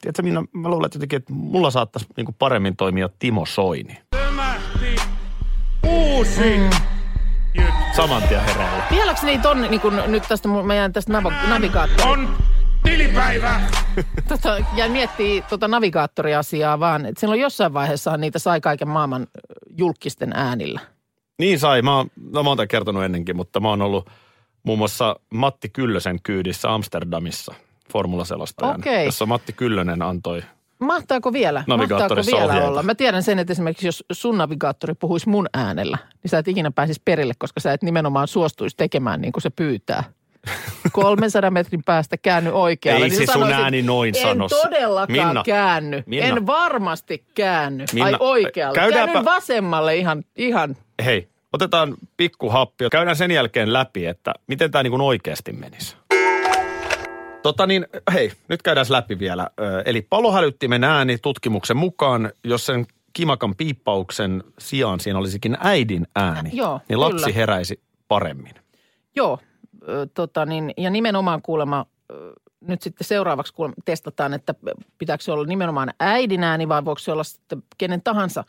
tiedätkö, 0.02 0.22
Minna, 0.22 0.46
mä 0.54 0.70
luulen, 0.70 0.86
että 0.86 0.96
jotenkin, 0.96 1.18
että 1.18 1.34
mulla 1.34 1.72
saattaisi 1.72 2.08
niin 2.18 2.36
paremmin 2.40 2.76
toimia 2.76 3.10
Timo 3.20 3.46
Soini. 3.46 3.98
Uusi 5.88 6.70
Saman 7.96 8.24
tien 8.28 8.42
heräillä. 8.42 8.84
Vieläks 8.92 9.24
niitä 9.24 9.50
on 9.50 9.62
niin 9.62 9.82
kun 9.82 10.02
nyt 10.08 10.24
tästä 10.28 10.50
meidän 10.50 10.94
tästä 10.94 11.14
nav- 11.14 11.50
navigaattori... 11.50 12.12
on 12.12 12.38
tilipäivä. 12.84 13.62
Tota, 14.28 14.58
ja 14.76 14.90
miettii 14.90 15.42
tota 15.42 15.68
navigaattoriasiaa 15.68 16.80
vaan, 16.80 17.06
että 17.06 17.20
silloin 17.20 17.42
jossain 17.42 17.74
vaiheessa 17.74 18.18
niitä 18.18 18.40
sai 18.40 18.62
kaiken 18.62 18.88
maailman 18.88 19.28
julkisten 19.78 20.34
äänillä. 20.34 20.80
Niin 21.40 21.60
sai. 21.60 21.82
Mä 21.82 21.98
oon, 21.98 22.08
no 22.32 22.44
mä 22.44 22.50
oon 22.50 22.58
tämän 22.58 22.68
kertonut 22.68 23.04
ennenkin, 23.04 23.36
mutta 23.36 23.60
mä 23.60 23.70
oon 23.70 23.82
ollut 23.82 24.10
muun 24.64 24.80
muassa 24.80 25.16
Matti 25.34 25.70
Kyllösen 25.70 26.22
kyydissä 26.24 26.74
Amsterdamissa 26.74 27.54
formulaselostajana, 27.92 28.76
Okei. 28.76 29.06
jossa 29.06 29.26
Matti 29.26 29.54
Kyllönen 29.54 30.02
antoi 30.02 30.44
Mahtaako 30.80 31.34
vielä? 31.34 31.64
Mahtaako 31.68 32.16
vielä 32.26 32.44
ohjeita. 32.46 32.68
olla? 32.68 32.84
Mä 32.84 32.96
tiedän 32.96 33.24
sen, 33.24 33.40
että 33.40 33.54
esimerkiksi 33.54 33.88
jos 33.88 34.04
sun 34.12 34.38
navigaattori 34.38 34.94
puhuisi 34.94 35.30
mun 35.30 35.48
äänellä, 35.54 35.98
niin 36.24 36.30
sä 36.30 36.38
et 36.38 36.48
ikinä 36.48 36.72
pääsisi 36.72 37.02
perille, 37.06 37.34
koska 37.38 37.60
sä 37.60 37.74
et 37.74 37.84
nimenomaan 37.84 38.28
suostuisi 38.28 38.78
tekemään 38.78 39.22
niin 39.22 39.32
kuin 39.32 39.42
se 39.42 39.50
pyytää. 39.50 40.04
300 40.92 41.52
metrin 41.52 41.84
päästä 41.86 42.18
käänny 42.18 42.50
oikealle. 42.54 43.06
Ei 43.06 43.10
niin 43.10 43.18
se 43.20 43.26
sä 43.26 43.34
sun 43.34 43.52
ääni 43.54 43.82
noin 43.82 44.16
en 44.18 44.22
sano. 44.22 44.48
todellakaan 44.50 45.28
Minna, 45.28 45.44
käänny. 45.44 46.04
Minna. 46.06 46.26
En 46.26 46.46
varmasti 46.48 47.26
käänny. 47.36 47.86
Minna, 47.94 48.06
Ai 48.08 48.16
oikealle. 48.20 48.76
käydäänpä- 48.80 49.06
Käännyn 49.14 49.26
vasemmalle 49.26 49.96
ihan, 49.96 50.24
ihan. 50.36 50.78
hei, 51.06 51.28
otetaan 51.54 51.96
pikku 52.18 52.50
happi. 52.50 52.86
Käydään 52.92 53.16
sen 53.16 53.32
jälkeen 53.32 53.74
läpi, 53.74 54.06
että 54.06 54.34
miten 54.48 54.72
tämä 54.72 54.84
niin 54.84 55.02
oikeasti 55.02 55.54
menisi. 55.54 55.96
Tota 57.46 57.68
niin, 57.68 57.88
hei, 58.14 58.32
nyt 58.48 58.62
käydään 58.62 58.86
läpi 58.90 59.20
vielä. 59.20 59.50
Eli 59.86 60.02
palohälyttimen 60.02 60.84
ääni 60.84 61.18
tutkimuksen 61.18 61.78
mukaan, 61.78 62.32
jos 62.44 62.66
sen 62.66 62.86
kimakan 63.14 63.56
piippauksen 63.56 64.44
sijaan 64.60 65.00
siinä 65.00 65.20
olisikin 65.20 65.58
äidin 65.60 66.08
ääni, 66.16 66.50
Joo, 66.54 66.80
niin 66.90 67.00
lapsi 67.00 67.24
kyllä. 67.24 67.36
heräisi 67.36 67.80
paremmin. 68.08 68.54
Joo, 69.16 69.40
tota 70.14 70.46
niin, 70.46 70.74
ja 70.78 70.90
nimenomaan 70.90 71.42
kuulemma 71.42 71.86
nyt 72.62 72.82
sitten 72.82 73.08
seuraavaksi 73.08 73.54
kuulemma 73.54 73.76
testataan, 73.86 74.34
että 74.34 74.56
pitääkö 74.98 75.24
se 75.24 75.32
olla 75.32 75.46
nimenomaan 75.46 75.94
äidin 76.00 76.44
ääni 76.44 76.70
vai 76.70 76.86
voiko 76.86 77.00
se 77.00 77.12
olla 77.12 77.24
sitten 77.24 77.64
kenen 77.78 78.02
tahansa 78.02 78.44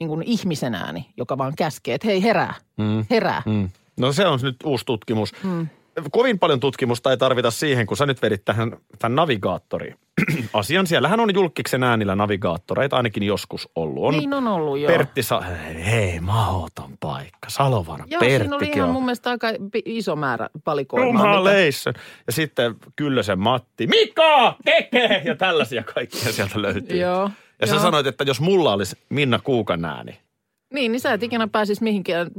niin 0.00 0.08
kuin 0.08 0.22
ihmisen 0.22 0.74
ääni, 0.74 1.06
joka 1.16 1.38
vaan 1.38 1.52
käskee, 1.56 1.94
että 1.94 2.06
hei 2.06 2.22
herää, 2.22 2.54
Mm. 2.76 3.04
herää. 3.10 3.42
Mm. 3.46 3.68
No 3.96 4.12
se 4.12 4.26
on 4.26 4.38
nyt 4.42 4.56
uusi 4.64 4.84
tutkimus. 4.84 5.32
Mm. 5.44 5.68
Kovin 6.10 6.38
paljon 6.38 6.60
tutkimusta 6.60 7.10
ei 7.10 7.16
tarvita 7.16 7.50
siihen, 7.50 7.86
kun 7.86 7.96
sä 7.96 8.06
nyt 8.06 8.22
vedit 8.22 8.44
tähän 8.44 8.76
tämän 8.98 9.16
navigaattori 9.16 9.94
asian. 10.52 10.86
Siellähän 10.86 11.20
on 11.20 11.34
julkiksen 11.34 11.82
äänillä 11.82 12.14
navigaattoreita 12.16 12.96
ainakin 12.96 13.22
joskus 13.22 13.68
ollut. 13.76 14.04
On 14.04 14.14
Niin 14.14 14.34
on 14.34 14.46
ollut 14.48 14.78
joo. 14.78 14.92
Pertti 14.92 15.22
Sa- 15.22 15.40
hei, 15.84 16.20
mahdoton 16.20 16.90
paikka. 17.00 17.48
Salovana 17.50 18.04
Joo, 18.10 18.20
siinä 18.20 18.36
oli 18.44 18.48
Perttikin 18.48 18.74
ihan 18.76 18.88
on. 18.88 18.92
mun 18.94 19.04
mielestä 19.04 19.30
aika 19.30 19.46
iso 19.84 20.16
määrä 20.16 20.48
valikoimaa. 20.66 21.12
mitä- 21.12 21.24
Jumaleissa. 21.24 21.92
Ja 22.26 22.32
sitten 22.32 22.74
Kyllösen 22.96 23.38
Matti, 23.40 23.86
Mika, 23.86 24.56
tekee! 24.64 25.22
Ja 25.24 25.36
tällaisia 25.36 25.82
kaikkia 25.94 26.32
sieltä 26.32 26.62
löytyy. 26.62 26.98
Joo. 27.00 27.30
Ja 27.60 27.66
sä 27.66 27.78
sanoit, 27.80 28.06
että 28.06 28.24
jos 28.24 28.40
mulla 28.40 28.72
olisi 28.72 28.96
Minna 29.08 29.38
Kuukan 29.38 29.84
ääni, 29.84 30.18
Niin, 30.74 30.92
niin 30.92 31.00
sä 31.00 31.12
et 31.12 31.22
ikinä 31.22 31.48
pääsisi 31.48 31.82
mihinkään 31.84 32.30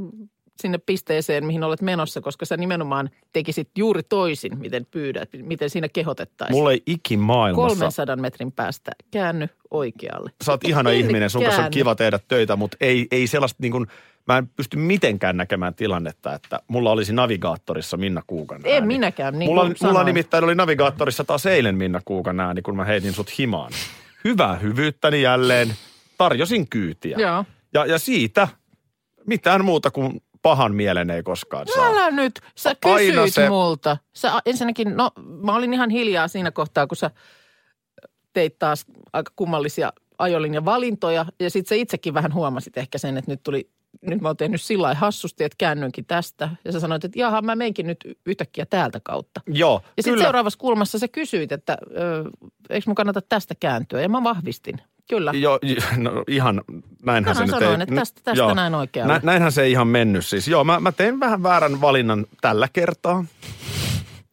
sinne 0.62 0.78
pisteeseen, 0.78 1.46
mihin 1.46 1.64
olet 1.64 1.82
menossa, 1.82 2.20
koska 2.20 2.44
sä 2.44 2.56
nimenomaan 2.56 3.10
tekisit 3.32 3.68
juuri 3.78 4.02
toisin, 4.02 4.58
miten 4.58 4.86
pyydät, 4.90 5.28
miten 5.42 5.70
siinä 5.70 5.88
kehotettaisiin. 5.88 6.58
mulla 6.58 6.72
ei 6.72 6.82
ikimaailmassa 6.86 7.78
300 7.78 8.16
metrin 8.16 8.52
päästä 8.52 8.92
käänny 9.10 9.48
oikealle. 9.70 10.30
sä 10.44 10.52
oot 10.52 10.64
ihana 10.64 10.90
En 10.90 10.96
ihminen, 10.96 11.30
sun 11.30 11.42
kanssa 11.42 11.64
on 11.64 11.70
kiva 11.70 11.94
tehdä 11.94 12.20
töitä, 12.28 12.56
mutta 12.56 12.76
ei, 12.80 13.06
ei 13.10 13.26
sellaista 13.26 13.56
niin 13.60 13.72
kuin, 13.72 13.86
mä 14.28 14.38
en 14.38 14.48
pysty 14.48 14.76
mitenkään 14.76 15.36
näkemään 15.36 15.74
tilannetta, 15.74 16.34
että 16.34 16.60
mulla 16.68 16.90
olisi 16.90 17.12
navigaattorissa 17.12 17.96
Minna 17.96 18.22
Kuukan 18.26 18.60
ääni. 18.64 18.76
En 18.76 18.86
minäkään, 18.86 19.38
niin 19.38 19.50
mulla, 19.50 19.64
mulla 19.64 19.76
sanoin. 19.76 20.06
nimittäin 20.06 20.44
oli 20.44 20.54
navigaattorissa 20.54 21.24
taas 21.24 21.46
eilen 21.46 21.76
Minna 21.76 22.00
Kuukan 22.04 22.40
ääni, 22.40 22.62
kun 22.62 22.76
mä 22.76 22.84
heitin 22.84 23.12
sut 23.12 23.38
himaan. 23.38 23.72
Hyvää 24.24 24.56
hyvyyttäni 24.56 25.22
jälleen, 25.22 25.74
tarjosin 26.18 26.68
kyytiä. 26.68 27.16
Joo. 27.20 27.44
Ja, 27.74 27.86
ja 27.86 27.98
siitä 27.98 28.48
mitään 29.26 29.64
muuta 29.64 29.90
kuin 29.90 30.22
pahan 30.42 30.74
mielen 30.74 31.10
ei 31.10 31.22
koskaan 31.22 31.66
saa. 31.74 31.86
Älä 31.86 32.10
nyt, 32.10 32.40
sä 32.56 32.74
kysyit 32.74 33.34
se- 33.34 33.48
multa. 33.48 33.96
Sä 34.12 34.32
ensinnäkin, 34.46 34.96
no 34.96 35.10
mä 35.42 35.54
olin 35.56 35.74
ihan 35.74 35.90
hiljaa 35.90 36.28
siinä 36.28 36.50
kohtaa, 36.50 36.86
kun 36.86 36.96
sä 36.96 37.10
teit 38.32 38.58
taas 38.58 38.86
aika 39.12 39.32
kummallisia 39.36 39.92
ajolinjan 40.18 40.64
valintoja. 40.64 41.26
Ja 41.40 41.50
sit 41.50 41.66
sä 41.66 41.74
itsekin 41.74 42.14
vähän 42.14 42.34
huomasit 42.34 42.78
ehkä 42.78 42.98
sen, 42.98 43.16
että 43.16 43.30
nyt 43.30 43.42
tuli, 43.42 43.70
nyt 44.02 44.20
mä 44.20 44.28
oon 44.28 44.36
tehnyt 44.36 44.62
sillä 44.62 44.82
lailla 44.82 45.00
hassusti, 45.00 45.44
että 45.44 45.56
käännyinkin 45.58 46.04
tästä. 46.06 46.48
Ja 46.64 46.72
sä 46.72 46.80
sanoit, 46.80 47.04
että 47.04 47.18
jaha, 47.18 47.42
mä 47.42 47.56
menkin 47.56 47.86
nyt 47.86 47.98
yhtäkkiä 48.26 48.66
täältä 48.66 49.00
kautta. 49.04 49.40
Joo, 49.46 49.80
Ja 49.96 50.02
sitten 50.02 50.22
seuraavassa 50.22 50.58
kulmassa 50.58 50.98
sä 50.98 51.08
kysyit, 51.08 51.52
että 51.52 51.78
ö, 51.96 52.24
eikö 52.70 52.84
mun 52.86 52.94
kannata 52.94 53.20
tästä 53.28 53.54
kääntyä. 53.60 54.00
Ja 54.00 54.08
mä 54.08 54.24
vahvistin. 54.24 54.80
Kyllä. 55.16 55.32
Joo, 55.34 55.58
no 55.96 56.24
ihan 56.28 56.62
näinhän 57.02 57.30
Mä 57.30 57.38
se 57.38 57.40
nyt 57.46 57.50
sanoin, 57.50 57.80
ei. 57.80 57.82
että 57.82 57.94
tästä- 57.94 58.20
tästä 58.24 58.54
näin 58.54 58.74
oikealle. 58.74 59.12
Nä, 59.12 59.20
näinhän 59.22 59.52
se 59.52 59.62
ei 59.62 59.72
ihan 59.72 59.86
mennyt 59.88 60.26
siis. 60.26 60.48
Joo, 60.48 60.64
mä, 60.64 60.80
mä 60.80 60.92
tein 60.92 61.20
vähän 61.20 61.42
väärän 61.42 61.80
valinnan 61.80 62.26
tällä 62.40 62.68
kertaa. 62.72 63.24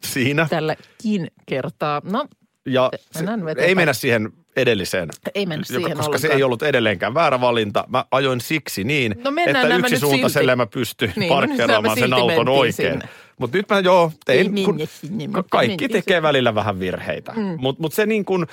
Siinä. 0.04 0.48
Tälläkin 0.50 1.28
kertaa. 1.46 2.02
No, 2.04 2.26
Ja 2.66 2.90
se, 3.12 3.26
ei 3.58 3.76
mennä 3.76 3.94
siihen 3.94 4.30
edelliseen. 4.56 5.10
Ei 5.36 5.46
mennä 5.46 5.64
joka, 5.70 5.80
siihen 5.86 5.98
koska 5.98 6.18
se 6.18 6.28
ollenkaan. 6.28 6.38
ei 6.38 6.44
ollut 6.44 6.64
edelleenkään 6.64 7.14
väärä 7.14 7.42
valinta. 7.42 7.84
Mä 7.88 8.06
ajoin 8.12 8.42
siksi 8.42 8.84
niin, 8.84 9.16
No 9.24 9.32
että 9.48 9.68
nyt 9.70 9.80
yksisuuntaiselle 9.80 10.56
mä 10.56 10.66
pystyn 10.66 11.10
Niin, 11.16 11.20
nyt 11.20 11.30
parkkeeraamaan 11.30 12.00
sen 12.00 12.14
auton 12.14 12.50
oikein. 12.50 12.74
sinne. 12.74 13.10
Mutta 13.40 13.58
nyt 13.58 13.70
mä 13.70 13.80
joo 13.80 14.12
Ei 14.28 14.44
tein, 14.44 14.66
kun 14.66 14.76
mennä 14.76 14.86
sinne, 14.86 15.44
kaikki 15.52 15.90
tekee 15.90 16.22
välillä 16.22 16.56
vähän 16.56 16.80
virheitä. 16.80 17.34
Mm. 17.36 17.56
Mutta 17.58 17.82
mut 17.82 17.94
se 17.94 18.06
niin 18.06 18.26
kuin 18.26 18.46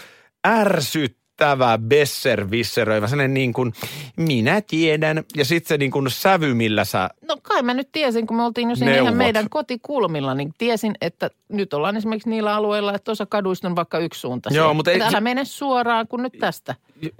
ärsyttävä, 1.43 1.79
besservisseröivä, 1.79 3.07
sellainen 3.09 3.35
niin 3.35 3.53
kuin 3.53 3.73
minä 4.17 4.61
tiedän. 4.61 5.25
Ja 5.37 5.45
sitten 5.45 5.69
se 5.69 5.79
niin 5.79 5.91
kuin 5.91 6.11
sävy, 6.11 6.55
millä 6.55 6.85
sä 6.85 7.11
No 7.29 7.37
kai 7.43 7.63
mä 7.63 7.75
nyt 7.75 7.89
tiesin, 7.93 8.27
kun 8.27 8.37
me 8.37 8.43
oltiin 8.45 8.71
jo 8.71 8.77
siinä 8.77 8.93
Neuvot. 8.93 9.07
ihan 9.09 9.17
meidän 9.17 9.47
kotikulmilla, 9.51 10.35
niin 10.35 10.53
tiesin, 10.59 10.95
että 11.01 11.31
nyt 11.49 11.75
ollaan 11.75 11.97
esimerkiksi 11.97 12.31
niillä 12.31 12.55
alueilla, 12.55 12.95
että 12.95 13.11
osa 13.13 13.27
kaduista 13.27 13.69
on 13.69 13.77
vaikka 13.77 13.99
yksi 13.99 14.21
suunta. 14.21 14.51
Joo, 14.53 14.75
mutta 14.75 14.91
ei- 14.91 15.03
Älä 15.03 15.21
mene 15.21 15.45
suoraan 15.45 16.09
kuin 16.09 16.23
nyt 16.23 16.33
tästä. 16.41 16.75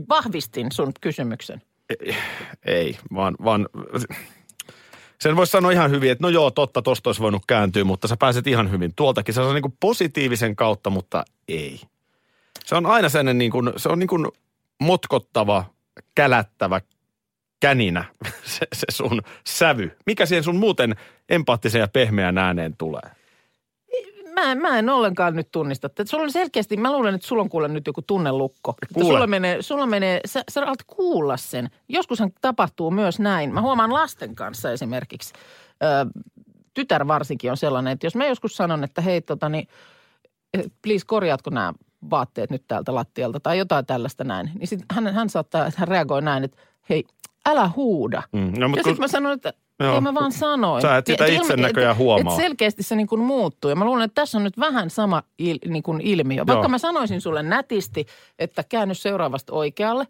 Vahvistin 0.09 0.73
sun 0.73 0.93
kysymyksen. 1.01 1.63
Ei, 2.67 2.99
vaan, 3.15 3.35
vaan 3.45 3.69
sen 5.21 5.37
voisi 5.37 5.51
sanoa 5.51 5.71
ihan 5.71 5.91
hyvin, 5.91 6.11
että 6.11 6.23
no 6.25 6.29
joo, 6.29 6.51
totta, 6.51 6.83
tosta 6.83 7.09
olisi 7.09 7.23
voinut 7.23 7.43
kääntyä, 7.47 7.85
mutta 7.85 8.09
sä 8.09 8.17
pääset 8.19 8.47
ihan 8.47 8.71
hyvin 8.71 8.93
tuoltakin. 8.97 9.35
Se 9.35 9.41
on 9.41 9.55
niin 9.55 9.63
kuin 9.63 9.77
positiivisen 9.81 10.57
kautta, 10.57 10.91
mutta 10.91 11.25
ei. 11.49 11.81
Se 12.67 12.75
on 12.75 12.87
aina 12.87 13.09
sellainen 13.09 13.39
niin 13.39 13.51
kuin, 13.51 13.73
se 13.77 13.89
on 13.89 13.99
niin 13.99 14.09
kuin 14.09 14.27
motkottava, 14.81 15.65
kälättävä 16.15 16.81
käninä 17.61 18.05
se, 18.45 18.67
se 18.73 18.87
sun 18.91 19.23
sävy. 19.47 19.97
Mikä 20.07 20.27
siihen 20.27 20.45
sun 20.45 20.57
muuten 20.57 20.97
empaattisen 21.29 21.81
ja 21.81 21.89
pehmeän 21.89 22.39
ääneen 22.39 22.77
tulee? 22.77 23.11
Mä, 24.33 24.53
en- 24.53 24.59
mä 24.59 24.79
en 24.79 24.89
ollenkaan 24.89 25.37
nyt 25.37 25.49
tunnista. 25.53 25.87
Että 25.87 26.05
sulla 26.05 26.25
on 26.25 26.33
selkeästi, 26.33 26.77
mä 26.77 26.93
luulen, 26.93 27.15
että 27.15 27.27
sulla 27.27 27.43
on 27.43 27.49
kuule 27.49 27.69
nyt 27.69 27.87
joku 27.87 28.03
tunnelukko. 28.03 28.75
Kuule. 28.95 29.09
Sulla 29.09 29.27
menee, 29.27 29.63
sulla 29.63 29.87
menee 29.87 30.21
sä, 30.25 30.45
sä 30.51 30.63
alat 30.63 30.83
kuulla 30.87 31.37
sen. 31.37 31.71
Joskushan 31.89 32.31
tapahtuu 32.41 32.91
myös 32.91 33.19
näin. 33.19 33.55
Mä 33.55 33.61
huomaan 33.61 33.93
lasten 33.93 34.35
kanssa 34.35 34.73
esimerkiksi. 34.73 35.33
Ö, 35.83 36.21
tytär 36.75 37.07
varsinkin 37.07 37.51
on 37.51 37.57
sellainen, 37.57 37.93
että 37.93 38.07
jos 38.07 38.15
mä 38.15 38.27
joskus 38.27 38.57
sanon, 38.57 38.85
että 38.85 39.01
hei 39.01 39.21
tota 39.21 39.49
niin, 39.49 39.69
eh, 40.55 40.65
please 40.83 41.07
korjaatko 41.07 41.51
nämä 41.51 41.73
vaatteet 42.11 42.51
nyt 42.51 42.63
täältä 42.69 42.95
lattialta 42.95 43.41
tai 43.41 43.59
jotain 43.59 43.87
tällaista 43.87 44.25
näin. 44.25 44.51
Niin 44.59 44.69
sit 44.69 44.81
hän, 44.93 45.15
hän 45.15 45.29
saattaa, 45.31 45.71
hän 45.77 45.89
reagoi 45.89 46.23
näin, 46.23 46.45
että 46.45 46.57
hei, 46.91 47.05
älä 47.47 47.71
huuda. 47.77 48.23
Mm, 48.33 48.41
no, 48.41 48.61
Ja 48.61 48.69
mutta 48.69 48.83
sitten 48.83 48.95
kun- 48.97 49.01
mä 49.05 49.09
sanoin, 49.09 49.35
että 49.35 49.53
Joo, 49.81 49.95
ei 49.95 50.01
mä 50.01 50.15
vaan 50.15 50.33
sanoin. 50.33 50.83
sä 50.83 50.97
et 50.97 51.07
sitä 51.07 51.25
Niin, 51.25 51.41
itse 51.43 51.57
näköjään 51.57 51.97
huomaa. 51.97 52.33
Et 52.35 52.41
selkeästi 52.41 52.83
se 52.83 52.97
niin 52.97 53.07
kuin 53.07 53.21
muuttuu. 53.21 53.71
Ja 53.71 53.77
mä 53.77 53.85
luulen, 53.85 54.05
että 54.05 54.21
tässä 54.21 54.39
on 54.39 54.45
nyt 54.45 54.59
vähän 54.59 54.91
sama 54.91 55.23
il, 55.39 55.59
niin 55.69 55.83
kuin 55.83 56.01
ilmiö. 56.01 56.47
Vaikka 56.47 56.63
Joo. 56.63 56.69
mä 56.69 56.79
sanoisin 56.79 57.21
sulle 57.21 57.43
nätisti, 57.43 58.07
että 58.39 58.65
käänny 58.69 58.95
seuraavasta 58.95 59.53
oikealle, 59.53 60.07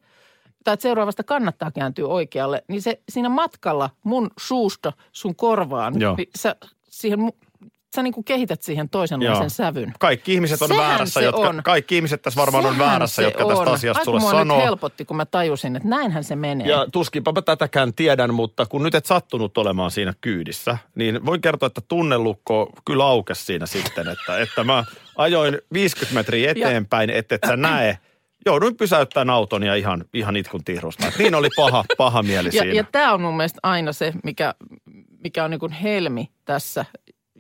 tai 0.65 0.75
että 0.75 0.83
seuraavasta 0.83 1.25
kannattaa 1.25 1.71
kääntyä 1.71 2.07
oikealle, 2.07 2.65
niin 2.69 2.83
se 2.83 3.01
siinä 3.09 3.29
matkalla 3.29 3.91
mun 4.05 4.31
suusta 4.39 4.93
sun 5.13 5.37
korvaan, 5.37 6.01
Joo. 6.01 6.15
niin 6.17 6.29
sä, 6.37 6.57
siihen, 6.91 7.19
sä 7.97 8.03
niin 8.03 8.13
kuin 8.15 8.25
kehität 8.25 8.63
siihen 8.63 8.89
toisenlaisen 8.89 9.43
Joo. 9.43 9.49
sävyn. 9.49 9.93
Kaikki 9.99 10.35
ihmiset 10.35 10.63
on 10.63 10.69
Sehän 10.69 10.85
väärässä, 10.89 11.21
se 11.21 11.25
jotka, 11.27 11.49
on. 11.49 11.61
kaikki 11.65 11.97
ihmiset 11.97 12.23
tässä 12.23 12.41
varmaan 12.41 12.67
on 12.67 12.75
Sehän 12.75 12.87
väärässä, 12.91 13.15
se 13.17 13.23
jotka 13.23 13.45
tästä 13.45 13.61
on. 13.63 13.69
asiasta 13.69 14.01
Ai, 14.01 14.05
sulle 14.05 14.21
sanoo. 14.21 14.57
nyt 14.57 14.65
helpotti, 14.67 15.05
kun 15.05 15.17
mä 15.17 15.27
tajusin, 15.27 15.77
että 15.77 15.89
näinhän 15.89 16.25
se 16.25 16.37
menee. 16.37 16.69
Ja 16.69 16.87
tuskinpa 16.93 17.33
mä 17.33 17.43
tätäkään 17.43 17.95
tiedän, 17.95 18.35
mutta 18.35 18.67
kun 18.67 18.83
nyt 18.83 18.95
et 18.95 19.07
sattunut 19.07 19.59
olemaan 19.59 19.91
siinä 19.91 20.13
kyydissä, 20.21 20.79
niin 20.95 21.27
voin 21.27 21.41
kertoa, 21.41 21.67
että 21.67 21.81
tunnelukko 21.89 22.71
kyllä 22.85 23.05
aukesi 23.05 23.45
siinä 23.45 23.67
sitten, 23.67 24.09
että, 24.09 24.39
että 24.39 24.65
mä 24.65 24.85
ajoin 25.17 25.59
50 25.73 26.15
metriä 26.15 26.51
eteenpäin, 26.51 27.11
että 27.11 27.35
et 27.35 27.41
sä 27.47 27.57
näe. 27.57 27.99
Jouduin 28.47 28.77
pysäyttämään 28.77 29.31
auton 29.31 29.63
ja 29.63 29.75
ihan, 29.75 30.05
ihan 30.15 30.37
itkun 30.37 30.65
tihrusta. 30.65 31.13
Niin 31.19 31.35
oli 31.35 31.49
paha, 31.57 31.85
paha 31.97 32.23
mieli 32.23 32.49
Ja, 32.53 32.63
siinä. 32.63 32.75
ja 32.77 32.85
tämä 32.93 33.15
on 33.15 33.21
mun 33.21 33.37
mielestä 33.37 33.59
aina 33.63 33.93
se, 33.93 34.13
mikä, 34.25 34.55
mikä 35.25 35.45
on 35.45 35.51
niin 35.51 35.61
kuin 35.61 35.73
helmi 35.73 36.31
tässä. 36.45 36.85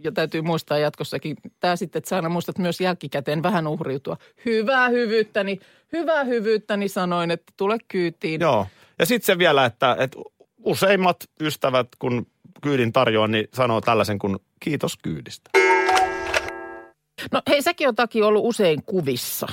Ja 0.04 0.12
täytyy 0.12 0.42
muistaa 0.42 0.78
jatkossakin, 0.78 1.36
tämä 1.60 1.76
sitten, 1.76 1.98
että 1.98 2.08
sä 2.08 2.16
aina 2.16 2.28
muistat 2.28 2.58
myös 2.58 2.80
jälkikäteen 2.80 3.42
vähän 3.42 3.66
uhriutua. 3.66 4.16
Hyvää 4.44 4.88
hyvyyttäni, 4.88 5.60
hyvää 5.92 6.24
hyvyyttäni 6.24 6.88
sanoin, 6.88 7.30
että 7.30 7.52
tule 7.56 7.78
kyytiin. 7.88 8.40
Joo. 8.40 8.66
Ja 8.98 9.06
sitten 9.06 9.26
se 9.26 9.38
vielä, 9.38 9.64
että, 9.64 9.96
että 9.98 10.18
useimmat 10.64 11.16
ystävät, 11.40 11.88
kun 11.98 12.26
kyydin 12.62 12.92
tarjoan, 12.92 13.30
niin 13.30 13.48
sanoo 13.54 13.80
tällaisen 13.80 14.18
kuin 14.18 14.36
kiitos 14.60 14.96
kyydistä. 15.02 15.50
No 17.32 17.42
hei, 17.48 17.62
säkin 17.62 17.88
on 17.88 17.94
takia 17.94 18.26
ollut 18.26 18.44
usein 18.44 18.82
kuvissa. 18.82 19.46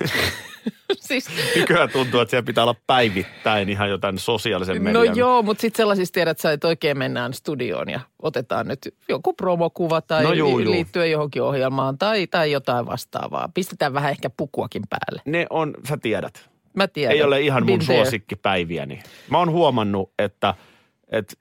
siis, 1.08 1.28
Nykyään 1.56 1.88
tuntuu, 1.90 2.20
että 2.20 2.30
siellä 2.30 2.46
pitää 2.46 2.64
olla 2.64 2.74
päivittäin 2.86 3.68
ihan 3.68 3.90
jotain 3.90 4.18
sosiaalisen 4.18 4.76
no 4.76 4.82
median. 4.82 5.16
joo, 5.16 5.42
mutta 5.42 5.60
sitten 5.60 5.76
sellaisista 5.76 6.14
tiedät 6.14 6.38
sä, 6.38 6.52
että 6.52 6.68
oikein 6.68 6.98
mennään 6.98 7.34
studioon 7.34 7.88
ja 7.88 8.00
otetaan 8.22 8.68
nyt 8.68 8.78
joku 9.08 9.32
promokuva 9.32 10.00
tai 10.00 10.22
No 10.22 10.32
juu, 10.32 10.58
juu. 10.58 10.70
liittyen 10.72 11.10
johonkin 11.10 11.42
ohjelmaan 11.42 11.98
tai, 11.98 12.26
tai 12.26 12.52
jotain 12.52 12.86
vastaavaa. 12.86 13.48
Pistetään 13.54 13.92
vähän 13.94 14.10
ehkä 14.10 14.30
pukuakin 14.30 14.82
päälle. 14.90 15.22
Ne 15.24 15.46
on, 15.50 15.74
sä 15.88 15.96
tiedät, 16.02 16.50
Mä 16.76 16.88
tiedän. 16.88 17.16
ei 17.16 17.22
ole 17.22 17.40
ihan 17.40 17.66
mun 17.66 17.82
suosikkipäiviäni. 17.82 19.02
Mä 19.30 19.38
oon 19.38 19.50
huomannut, 19.50 20.12
että, 20.18 20.54
että 21.12 21.34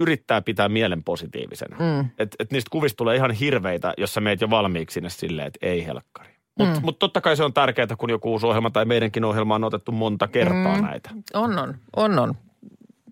yrittää 0.00 0.42
pitää 0.42 0.68
mielen 0.68 1.04
positiivisena. 1.04 1.76
Mm. 1.78 2.10
Että 2.18 2.36
et 2.38 2.52
niistä 2.52 2.68
kuvista 2.70 2.96
tulee 2.96 3.16
ihan 3.16 3.30
hirveitä, 3.30 3.94
jos 3.98 4.14
sä 4.14 4.20
meet 4.20 4.40
jo 4.40 4.50
valmiiksi 4.50 4.94
sinne 4.94 5.10
silleen, 5.10 5.48
että 5.48 5.66
ei 5.66 5.86
helkkari. 5.86 6.30
Mutta 6.66 6.80
mm. 6.80 6.84
mut 6.84 6.98
totta 6.98 7.20
kai 7.20 7.36
se 7.36 7.44
on 7.44 7.52
tärkeää, 7.52 7.96
kun 7.98 8.10
joku 8.10 8.30
uusi 8.32 8.46
ohjelma 8.46 8.70
tai 8.70 8.84
meidänkin 8.84 9.24
ohjelma 9.24 9.54
on 9.54 9.64
otettu 9.64 9.92
monta 9.92 10.28
kertaa 10.28 10.76
mm. 10.76 10.84
näitä. 10.84 11.10
On, 11.34 11.58
on, 11.58 11.74
on, 11.96 12.18
on. 12.18 12.34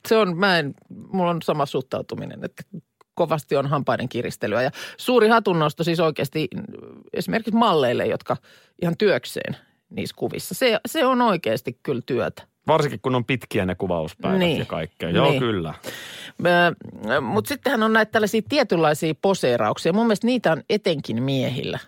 Se 0.08 0.16
on, 0.16 0.36
mä 0.36 0.58
en, 0.58 0.74
mulla 1.12 1.30
on 1.30 1.42
sama 1.42 1.66
suhtautuminen, 1.66 2.44
että 2.44 2.62
kovasti 3.14 3.56
on 3.56 3.66
hampaiden 3.66 4.08
kiristelyä. 4.08 4.62
Ja 4.62 4.70
suuri 4.96 5.28
hatunnosto 5.28 5.84
siis 5.84 6.00
oikeasti 6.00 6.48
esimerkiksi 7.12 7.54
malleille, 7.54 8.06
jotka 8.06 8.36
ihan 8.82 8.96
työkseen 8.96 9.56
niissä 9.90 10.16
kuvissa. 10.18 10.54
Se, 10.54 10.80
se 10.86 11.06
on 11.06 11.20
oikeasti 11.22 11.78
kyllä 11.82 12.02
työtä. 12.06 12.42
Varsinkin 12.66 13.00
kun 13.00 13.14
on 13.14 13.24
pitkiä 13.24 13.66
ne 13.66 13.74
kuvauspäivät 13.74 14.38
Niin. 14.38 14.58
ja 14.58 14.64
kaikkea. 14.64 15.10
Joo, 15.10 15.30
Niin. 15.30 15.40
kyllä. 15.40 15.74
Mutta 17.20 17.48
sittenhän 17.48 17.82
on 17.82 17.92
näitä 17.92 18.12
tällaisia 18.12 18.42
tietynlaisia 18.48 19.14
poseerauksia. 19.22 19.92
Mun 19.92 20.06
mielestä 20.06 20.26
niitä 20.26 20.52
on 20.52 20.62
etenkin 20.70 21.22
miehillä. 21.22 21.78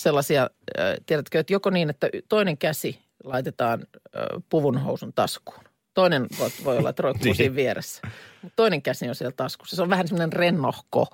Sellaisia, 0.00 0.42
äh, 0.42 0.94
tiedätkö, 1.06 1.40
että 1.40 1.52
joko 1.52 1.70
niin, 1.70 1.90
että 1.90 2.08
toinen 2.28 2.58
käsi 2.58 2.98
laitetaan 3.24 3.80
äh, 3.80 4.22
puvunhousun 4.48 5.12
taskuun. 5.12 5.64
Toinen 5.94 6.26
voi, 6.38 6.50
voi 6.64 6.78
olla, 6.78 6.90
että 6.90 7.02
roikkuu 7.02 7.24
Niin. 7.24 7.34
siinä 7.36 7.54
vieressä. 7.54 8.02
Mutta 8.42 8.56
toinen 8.56 8.82
käsi 8.82 9.08
on 9.08 9.14
siellä 9.14 9.34
taskussa. 9.36 9.76
Se 9.76 9.82
on 9.82 9.90
vähän 9.90 10.08
semmoinen 10.08 10.32
rennohko. 10.32 11.06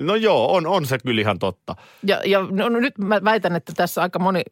No 0.00 0.14
joo, 0.14 0.54
on, 0.54 0.66
on 0.66 0.86
se 0.86 0.98
kyllä 0.98 1.20
ihan 1.20 1.38
totta. 1.38 1.76
Ja, 2.02 2.20
ja 2.24 2.46
no, 2.50 2.68
no 2.68 2.80
nyt 2.80 2.98
mä 2.98 3.20
väitän, 3.24 3.56
että 3.56 3.72
tässä 3.76 4.02
aika 4.02 4.18
moni 4.18 4.42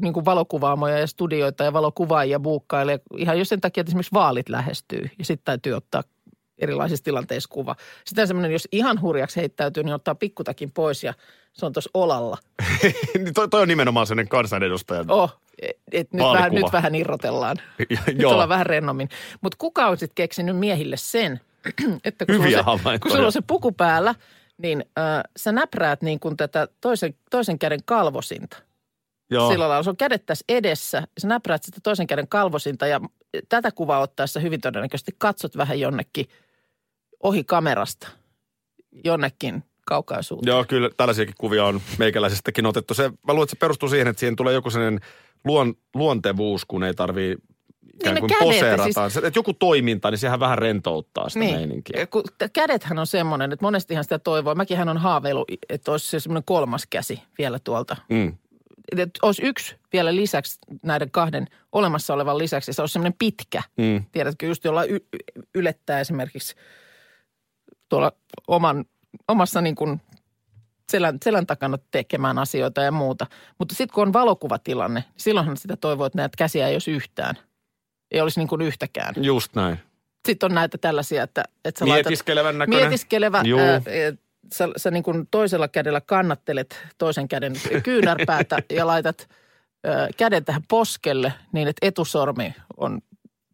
niin 0.00 0.12
kuin 0.12 0.24
valokuvaamoja 0.24 0.98
ja 0.98 1.06
studioita 1.06 1.64
ja 1.64 1.72
valokuvaajia 1.72 2.40
buukkailee 2.40 3.00
ihan 3.16 3.38
jo 3.38 3.44
sen 3.44 3.60
takia, 3.60 3.80
että 3.80 3.90
esimerkiksi 3.90 4.14
vaalit 4.14 4.48
lähestyy 4.48 5.10
ja 5.18 5.24
sitten 5.24 5.44
täytyy 5.44 5.72
ottaa 5.72 6.02
erilaisissa 6.58 7.04
tilanteissa 7.04 7.48
kuva. 7.52 7.76
Sitten 8.04 8.26
semmoinen, 8.26 8.52
jos 8.52 8.68
ihan 8.72 9.00
hurjaksi 9.00 9.40
heittäytyy, 9.40 9.82
niin 9.82 9.94
ottaa 9.94 10.14
pikkutakin 10.14 10.70
pois 10.70 11.04
ja 11.04 11.14
se 11.52 11.66
on 11.66 11.72
tuossa 11.72 11.90
olalla. 11.94 12.38
Niin 13.18 13.34
toi, 13.34 13.48
toi 13.48 13.62
on 13.62 13.68
nimenomaan 13.68 14.06
sellainen 14.06 14.28
kansanedustajan. 14.28 15.10
Oh, 15.10 15.40
et, 15.62 15.76
et 15.92 16.12
nyt, 16.12 16.24
vähän, 16.24 16.52
nyt 16.52 16.72
vähän 16.72 16.94
irrotellaan. 16.94 17.56
nyt 18.06 18.18
Joo. 18.18 18.32
ollaan 18.32 18.48
vähän 18.48 18.66
rennommin. 18.66 19.08
Mutta 19.40 19.56
kuka 19.58 19.86
on 19.86 19.96
sitten 19.96 20.14
keksinyt 20.14 20.56
miehille 20.56 20.96
sen, 20.96 21.40
että 22.04 22.26
kun 22.26 22.34
Hyviä 22.34 22.58
sulla, 22.58 22.72
on 22.72 22.78
se, 22.78 22.98
kun 22.98 23.10
sulla 23.10 23.26
on 23.26 23.32
se 23.32 23.40
puku 23.46 23.72
päällä, 23.72 24.14
niin 24.58 24.84
äh, 24.98 25.22
sä 25.36 25.52
näpräät 25.52 26.02
niin 26.02 26.20
kuin 26.20 26.36
tätä 26.36 26.68
toisen, 26.80 27.14
toisen 27.30 27.58
käden 27.58 27.80
kalvosinta. 27.84 28.56
Joo. 29.30 29.50
Sillä 29.50 29.68
lailla, 29.68 29.82
se 29.82 29.90
on 29.90 29.96
kädet 29.96 30.26
tässä 30.26 30.44
edessä, 30.48 31.02
sä 31.18 31.28
näpräät 31.28 31.62
sitä 31.62 31.80
toisen 31.82 32.06
käden 32.06 32.28
kalvosinta 32.28 32.86
ja 32.86 33.00
tätä 33.48 33.70
kuvaa 33.72 34.00
ottaessa 34.00 34.40
hyvin 34.40 34.60
todennäköisesti 34.60 35.12
katsot 35.18 35.56
vähän 35.56 35.80
jonnekin 35.80 36.26
ohi 37.22 37.44
kamerasta, 37.44 38.08
jonnekin 39.04 39.62
kaukaisuuteen. 39.84 40.52
Joo, 40.52 40.64
kyllä 40.68 40.90
tällaisiakin 40.96 41.34
kuvia 41.38 41.64
on 41.64 41.80
meikäläisestäkin 41.98 42.66
otettu. 42.66 42.94
Se, 42.94 43.08
mä 43.08 43.32
luulen, 43.32 43.42
että 43.42 43.56
se 43.56 43.58
perustuu 43.60 43.88
siihen, 43.88 44.08
että 44.08 44.20
siihen 44.20 44.36
tulee 44.36 44.54
joku 44.54 44.70
sellainen 44.70 45.00
luon, 45.44 45.74
luontevuus, 45.94 46.64
kun 46.64 46.84
ei 46.84 46.94
tarvii 46.94 47.36
ikään 47.94 48.14
ne 48.14 48.20
kuin 48.20 48.30
kädet, 48.30 48.44
poseerataan. 48.44 49.10
Siis... 49.10 49.24
Että 49.24 49.38
joku 49.38 49.54
toiminta, 49.54 50.10
niin 50.10 50.18
sehän 50.18 50.40
vähän 50.40 50.58
rentouttaa 50.58 51.28
sitä 51.28 51.38
niin. 51.38 51.56
meininkiä. 51.56 52.06
Kun 52.06 52.22
kädethän 52.52 52.98
on 52.98 53.06
semmoinen, 53.06 53.52
että 53.52 53.64
monestihan 53.64 54.04
sitä 54.04 54.18
toivoo. 54.18 54.54
Mäkin 54.54 54.88
on 54.88 54.98
haaveilu, 54.98 55.44
että 55.68 55.92
olisi 55.92 56.10
se 56.10 56.20
semmoinen 56.20 56.44
kolmas 56.46 56.86
käsi 56.90 57.22
vielä 57.38 57.58
tuolta. 57.58 57.96
Mm. 58.08 58.36
Että 58.96 59.18
olisi 59.22 59.42
yksi 59.42 59.76
vielä 59.92 60.16
lisäksi 60.16 60.58
näiden 60.82 61.10
kahden 61.10 61.46
olemassa 61.72 62.14
olevan 62.14 62.38
lisäksi. 62.38 62.72
Se 62.72 62.82
olisi 62.82 62.92
semmoinen 62.92 63.18
pitkä. 63.18 63.62
Mm. 63.76 64.04
Tiedätkö, 64.12 64.46
just 64.46 64.64
jolla 64.64 64.84
y- 64.84 65.06
ylettää 65.54 66.00
esimerkiksi 66.00 66.54
tuolla 67.88 68.12
oman, 68.48 68.84
omassa 69.28 69.60
niin 69.60 69.74
kuin 69.74 70.00
selän, 70.90 71.18
selän 71.24 71.46
takana 71.46 71.78
tekemään 71.90 72.38
asioita 72.38 72.82
ja 72.82 72.92
muuta. 72.92 73.26
Mutta 73.58 73.74
sitten 73.74 73.94
kun 73.94 74.06
on 74.06 74.12
valokuvatilanne, 74.12 75.00
niin 75.00 75.14
silloinhan 75.16 75.56
sitä 75.56 75.76
toivoo, 75.76 76.06
että 76.06 76.18
näitä 76.18 76.36
käsiä 76.36 76.68
ei 76.68 76.74
olisi 76.74 76.90
yhtään. 76.90 77.34
Ei 78.10 78.20
olisi 78.20 78.40
niin 78.40 78.48
kuin 78.48 78.62
yhtäkään. 78.62 79.14
Just 79.16 79.54
näin. 79.54 79.78
Sitten 80.26 80.50
on 80.50 80.54
näitä 80.54 80.78
tällaisia, 80.78 81.22
että, 81.22 81.44
että 81.64 81.78
sä 81.78 81.88
laitat 81.88 82.06
Mietiskelevän 82.06 82.58
näköinen. 82.58 82.82
mietiskelevä. 82.82 83.42
Juu. 83.44 83.60
Ää, 83.60 83.80
sä, 84.54 84.68
sä 84.76 84.90
niin 84.90 85.02
kuin 85.02 85.28
toisella 85.30 85.68
kädellä 85.68 86.00
kannattelet 86.00 86.86
toisen 86.98 87.28
käden 87.28 87.52
kyynärpäätä 87.82 88.58
ja 88.70 88.86
laitat 88.86 89.28
käden 90.16 90.44
tähän 90.44 90.62
poskelle 90.68 91.32
niin, 91.52 91.68
että 91.68 91.86
etusormi 91.86 92.54
on, 92.76 93.00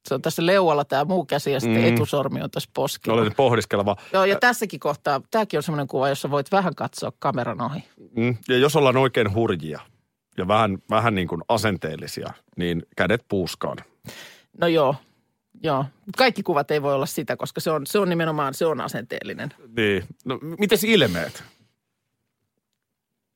se 0.09 0.15
on 0.15 0.23
tässä 0.23 0.47
leualla 0.47 0.85
tämä 0.85 1.05
muu 1.05 1.25
käsi 1.25 1.53
ja 1.53 1.61
sitten 1.61 1.83
Mm. 1.83 1.95
etusormi 1.95 2.43
on 2.43 2.51
tässä 2.51 2.71
poskella. 2.75 3.21
Olet 3.21 3.37
pohdiskeleva. 3.37 3.97
Joo, 4.13 4.25
ja 4.25 4.39
tässäkin 4.41 4.81
kohtaa, 4.81 5.21
tämäkin 5.31 5.59
on 5.59 5.63
semmoinen 5.63 5.87
kuva, 5.89 6.09
jossa 6.09 6.31
voit 6.31 6.53
vähän 6.53 6.75
katsoa 6.75 7.13
kameran 7.19 7.61
ohi. 7.61 7.85
Mm. 8.17 8.37
Ja 8.49 8.59
jos 8.59 8.77
ollaan 8.77 8.97
oikein 8.97 9.35
hurjia 9.35 9.81
ja 10.39 10.49
vähän, 10.49 10.79
vähän 10.91 11.15
niin 11.15 11.29
kuin 11.29 11.43
asenteellisia, 11.49 12.33
niin 12.57 12.83
kädet 12.97 13.25
puuskaan. 13.29 13.79
No 14.61 14.67
joo, 14.67 14.95
joo. 15.63 15.85
Kaikki 16.19 16.43
kuvat 16.43 16.71
ei 16.71 16.83
voi 16.83 16.95
olla 16.95 17.07
sitä, 17.07 17.37
koska 17.37 17.61
se 17.61 17.71
on, 17.71 17.87
se 17.87 17.99
on 17.99 18.09
nimenomaan, 18.09 18.55
se 18.55 18.67
on 18.67 18.81
asenteellinen. 18.81 19.49
Niin. 19.77 20.05
No, 20.25 20.39
mites 20.59 20.85
ilmeet? 20.85 21.45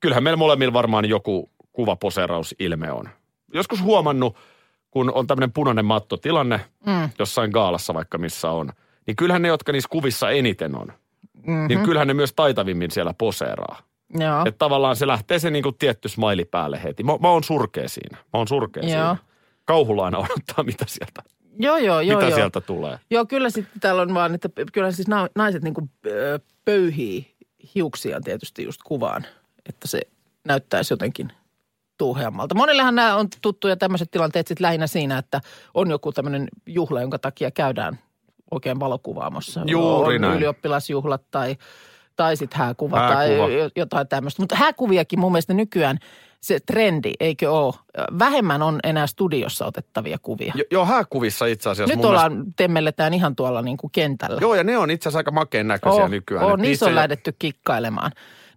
Kyllähän 0.01 0.23
meillä 0.25 0.37
molemmilla 0.37 0.73
varmaan 0.73 1.05
joku 1.05 1.51
kuvaposeerausilme 1.73 2.93
on. 2.93 3.09
Joskus 3.55 3.83
huomannut, 3.83 4.37
kun 4.91 5.13
on 5.15 5.27
tämmöinen 5.27 5.53
punainen 5.53 5.85
mattotilanne, 5.85 6.61
Mm. 6.87 7.11
jossain 7.19 7.51
gaalassa 7.51 7.95
vaikka 7.95 8.19
missä 8.19 8.51
on, 8.51 8.73
niin 9.07 9.17
kyllähän 9.17 9.43
ne, 9.43 9.49
jotka 9.49 9.73
niissä 9.73 9.89
kuvissa 9.89 10.31
eniten 10.31 10.77
on, 10.77 10.87
mm-hmm. 11.47 11.69
niin 11.69 11.81
kyllähän 11.83 12.09
ne 12.09 12.15
myös 12.15 12.33
taitavimmin 12.33 12.91
siellä 12.91 13.15
poseeraa. 13.19 13.83
Joo. 14.19 14.41
Että 14.47 14.59
tavallaan 14.59 14.97
se 14.97 15.07
lähtee 15.07 15.39
se 15.39 15.51
niinku 15.51 15.73
tietty 15.73 16.09
smiley 16.09 16.45
päälle 16.45 16.83
heti. 16.83 17.03
Mä, 17.03 17.13
mä 17.21 17.29
oon 17.29 17.45
surkea 17.45 17.89
siinä. 17.89 18.17
Mä 18.19 18.31
oon 18.33 18.49
surkea 18.49 18.83
Joo. 18.83 18.91
siinä. 18.91 19.17
Kauhulla 19.65 20.05
aina 20.05 20.19
odottaa, 20.29 20.65
mitä 20.65 20.85
sieltä, 20.89 21.23
Joo, 21.59 21.77
joo, 21.77 22.01
joo. 22.01 22.17
mitä 22.19 22.29
joo. 22.31 22.37
sieltä 22.37 22.61
tulee. 22.61 22.99
Joo, 23.11 23.27
kyllä 23.27 23.51
sitten 23.51 23.81
täällä 23.81 24.03
on 24.03 24.15
vaan, 24.15 24.35
että 24.35 24.49
kyllä 24.73 24.93
siis 24.93 25.09
na- 25.09 25.29
naiset 25.35 25.63
niin 25.63 25.75
kuin 25.75 25.91
pöyhii 26.65 27.35
hiuksiaan 27.75 28.23
tietysti 28.25 28.65
just 28.65 28.81
kuvaan, 28.85 29.27
että 29.69 29.89
se 29.89 30.01
näyttäisi 30.45 30.93
jotenkin 30.93 31.33
tuuheammalta. 31.99 32.55
Monillehan 32.55 32.95
nämä 32.95 33.17
on 33.17 33.29
tuttuja 33.43 33.77
tämmöiset 33.77 34.11
tilanteet 34.11 34.47
sitten 34.47 34.65
lähinnä 34.65 34.87
siinä, 34.87 35.19
että 35.19 35.41
on 35.75 35.91
joku 35.91 36.13
tämmöinen 36.13 36.49
juhla, 36.67 37.01
jonka 37.01 37.19
takia 37.19 37.51
käydään 37.51 37.99
oikein 38.51 38.81
valokuvaamossa. 38.81 39.61
Juuri 39.67 40.15
on 40.15 40.21
näin. 40.21 40.37
ylioppilasjuhlat 40.37 41.23
tai, 41.31 41.57
tai 42.17 42.37
sitten 42.37 42.59
hääkuva, 42.59 42.99
Hääkuva. 42.99 43.15
tai 43.17 43.55
jo- 43.59 43.71
jotain 43.77 44.09
tämmöistä. 44.09 44.43
Mutta 44.43 44.57
hääkuviakin 44.57 45.21
mun 45.21 45.33
mielestä 45.33 45.55
nykyään 45.55 45.99
se 46.41 46.61
trendi, 46.61 47.13
eikö 47.21 47.51
ole? 47.53 47.75
Vähemmän 48.19 48.63
on 48.63 48.81
enää 48.85 49.07
studiossa 49.07 49.67
otettavia 49.67 50.19
kuvia. 50.23 50.53
Jo, 50.57 50.65
joo, 50.71 50.85
hääkuvissa 50.87 51.47
itse 51.47 51.71
asiassa. 51.71 51.97
Nyt 51.97 52.05
ollaan, 52.05 52.45
temmelletään 52.57 53.15
ihan 53.15 53.37
tuolla 53.37 53.63
niin 53.63 53.77
kuin 53.77 53.91
kentällä. 53.91 54.39
Joo, 54.41 54.55
ja 54.55 54.65
ne 54.65 54.79
on 54.79 54.91
itse 54.91 55.09
asiassa 55.09 55.19
aika 55.19 55.31
makeen 55.31 55.69
näköisiä 55.69 56.05
on, 56.05 56.11
nykyään. 56.11 56.47
On, 56.47 56.53
Et 56.53 56.61
niissä 56.61 56.87
on 56.87 56.91
ei- 56.91 56.95
lähdetty 56.97 57.35
kikkailemaan. 57.39 58.13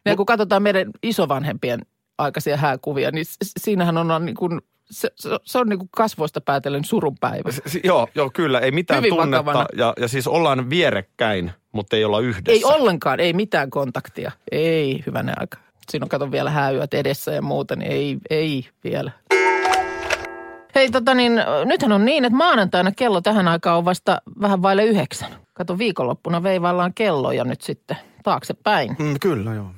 Ja 0.06 0.15
kun 0.15 0.25
katsotaan 0.25 0.63
meidän 0.63 0.88
isovanhempien 1.04 1.82
aikaisia 2.17 2.58
hääkuvia, 2.58 3.12
niin 3.12 3.26
siinähän 3.60 3.97
on 3.97 4.26
niin 4.26 4.36
kuin, 4.36 4.62
se, 4.91 5.10
se, 5.15 5.30
se 5.43 5.58
on 5.60 5.69
niin 5.69 5.80
kuin 5.80 5.89
kasvoista 5.95 6.41
päätellen 6.41 6.84
surunpäivä. 6.86 7.52
S- 7.52 7.62
si- 7.65 7.82
joo, 7.84 8.08
joo, 8.15 8.30
kyllä. 8.34 8.60
Ei 8.60 8.71
mitään 8.71 8.97
Hyvin 8.97 9.10
tunnetta. 9.15 9.45
vakavana. 9.45 9.67
Ja, 9.78 9.93
ja 10.00 10.08
siis 10.08 10.28
ollaan 10.28 10.69
vierekkäin, 10.69 11.52
mutta 11.71 11.95
ei 11.95 12.06
olla 12.06 12.19
yhdessä. 12.19 12.52
Ei 12.52 12.63
ollenkaan, 12.76 13.19
ei 13.19 13.34
mitään 13.34 13.69
kontaktia. 13.69 14.32
Ei, 14.52 15.04
hyvänä 15.06 15.34
aika. 15.39 15.58
Siinä 15.89 16.04
on 16.06 16.10
kato 16.10 16.32
vielä 16.32 16.50
hääyöt 16.50 16.93
edessä 16.93 17.32
ja 17.32 17.41
muuta, 17.41 17.76
niin 17.76 17.91
ei, 17.91 18.17
ei 18.30 18.65
vielä. 18.84 19.12
Hei 20.76 20.91
tota 20.91 21.13
niin, 21.13 21.34
nythän 21.65 21.91
on 21.91 22.06
niin, 22.06 22.26
että 22.26 22.38
maanantaina 22.38 22.91
kello 22.91 23.21
tähän 23.21 23.47
aikaan 23.47 23.78
on 23.78 23.86
vasta 23.86 24.21
vähän 24.41 24.62
vaille 24.62 24.86
yhdeksän. 24.86 25.32
Kato, 25.54 25.78
viikonloppuna 25.78 26.43
veivaillaan 26.43 26.93
kelloja 26.93 27.43
nyt 27.43 27.62
sitten 27.62 27.97
taaksepäin. 28.24 28.95
Mm, 29.00 29.15
kyllä, 29.21 29.54
joo. 29.54 29.71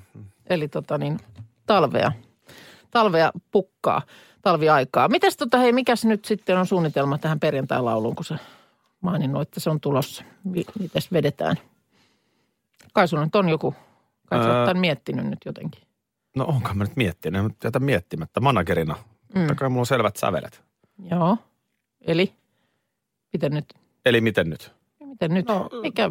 Eli 0.50 0.68
tota 0.68 0.98
niin, 0.98 1.20
talvea, 1.66 2.12
talvea 2.92 3.32
pukkaa, 3.52 4.02
talviaikaa. 4.42 5.08
Mitäs 5.08 5.38
tota, 5.38 5.58
hei, 5.58 5.72
mikäs 5.72 6.06
nyt 6.06 6.26
sitten 6.26 6.58
on 6.58 6.66
suunnitelma 6.68 7.18
tähän 7.18 7.40
perjantai-lauluun, 7.40 8.16
kun 8.16 8.26
sä 8.26 8.38
maininnut, 9.02 9.42
että 9.42 9.60
se 9.60 9.70
on 9.70 9.80
tulossa. 9.82 10.24
Mi- 10.44 10.66
mitäs 10.80 11.12
vedetään? 11.12 11.56
Kai 12.94 13.08
sulla 13.08 13.26
nyt 13.26 13.36
on 13.36 13.50
joku, 13.50 13.76
kai 14.26 14.44
sä 14.44 14.48
tämän 14.48 14.80
miettinyt 14.80 15.26
nyt 15.26 15.40
jotenkin. 15.46 15.82
No 16.36 16.46
onkaan 16.46 16.78
mä 16.78 16.84
nyt 16.84 16.96
miettinyt, 16.96 17.44
mutta 17.44 17.68
jätä 17.68 17.80
miettimättä. 17.80 18.40
Managerina. 18.40 18.96
Mm. 19.36 19.56
Kai 19.56 19.70
mulla 19.70 19.82
on 19.82 19.86
selvät 19.86 20.16
sävelet. 20.16 20.64
Joo. 21.12 21.38
Eli, 22.02 22.34
miten 23.34 23.52
nyt? 23.52 23.74
Eli 24.06 24.22
miten 24.22 24.50
nyt? 24.50 24.74
Miten 25.00 25.34
nyt? 25.34 25.48
No, 25.48 25.70
Mikä, 25.82 26.10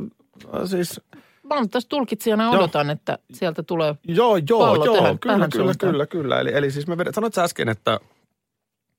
Siis, 0.67 1.01
mä 1.43 1.55
oon 1.55 1.71
tässä 1.71 1.89
tulkitsijana 1.89 2.45
ja 2.45 2.49
Joo. 2.53 2.59
odotan, 2.59 2.91
että 2.91 3.19
sieltä 3.33 3.63
tulee 3.63 3.95
joo, 4.05 4.37
joo, 4.49 4.61
Pallo 4.61 4.85
joo. 4.85 4.97
tähän- 4.97 5.19
kyllä, 5.19 5.35
tähän 5.37 5.51
kyllä, 5.51 5.65
suuntaan. 5.65 5.93
kyllä, 5.93 6.07
kyllä. 6.07 6.41
Eli, 6.41 6.51
eli 6.55 6.71
siis 6.71 6.87
me 6.87 6.99
vedet, 6.99 7.15
sanoit 7.15 7.35
sä 7.35 7.43
äsken, 7.45 7.69
että 7.69 8.01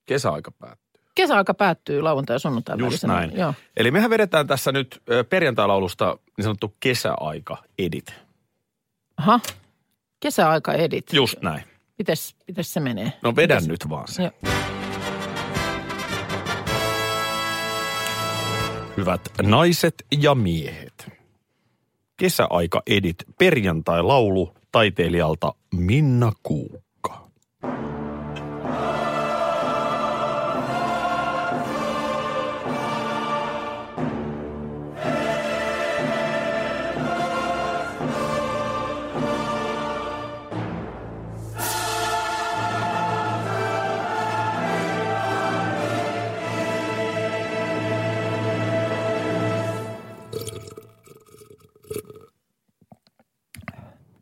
kesäaika 0.05 0.51
päättyy. 0.51 1.01
kesäaika 1.15 1.53
päättyy 1.53 2.01
lauantai 2.01 2.35
ja 2.35 2.39
sunnuntai 2.39 2.75
Just 2.77 2.85
välisenä. 2.85 3.13
näin. 3.13 3.37
Joo. 3.37 3.53
Eli 3.77 3.91
mehän 3.91 4.09
vedetään 4.09 4.47
tässä 4.47 4.71
nyt 4.71 5.01
perjantai-laulusta 5.29 6.17
niin 6.37 6.43
sanottu 6.43 6.75
kesäaika 6.79 7.57
edit. 7.79 8.13
Aha. 9.17 9.39
Kesäaika 10.19 10.73
edit. 10.73 11.13
Just 11.13 11.41
näin. 11.41 11.63
Mites, 11.97 12.35
mites 12.47 12.73
se 12.73 12.79
menee? 12.79 13.13
No 13.21 13.35
vedä 13.35 13.55
Mites- 13.59 13.67
nyt 13.67 13.89
vaan 13.89 14.07
se. 14.07 14.23
Joo. 14.23 14.31
Hyvät 18.97 19.21
naiset 19.41 19.95
ja 20.21 20.35
miehet. 20.35 21.11
Kesäaika 22.17 22.81
edit 22.87 23.15
perjantai-laulu 23.37 24.53
taiteilijalta 24.71 25.53
Minna 25.75 26.31
Kuukka. 26.43 26.82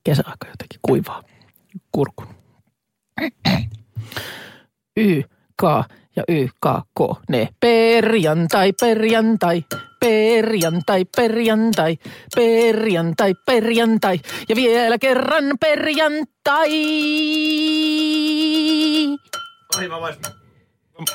Kesäaika 0.04 0.48
jotenkin 0.48 0.80
kuivaa. 0.82 1.24
Kurkun. 1.92 2.28
Y, 4.98 5.22
K 5.58 5.64
ja 6.16 6.24
Y, 6.28 6.48
K, 6.48 6.66
K, 6.98 7.00
ne. 7.30 7.50
Perjantai, 7.60 8.74
perjantai, 8.74 9.64
perjantai, 10.00 11.06
perjantai, 11.16 11.98
perjantai, 12.36 13.34
perjantai. 13.46 14.20
Ja 14.50 14.56
vielä 14.56 14.98
kerran 14.98 15.58
perjantai. 15.60 16.72
Ai 19.78 19.88
mä. 19.88 20.41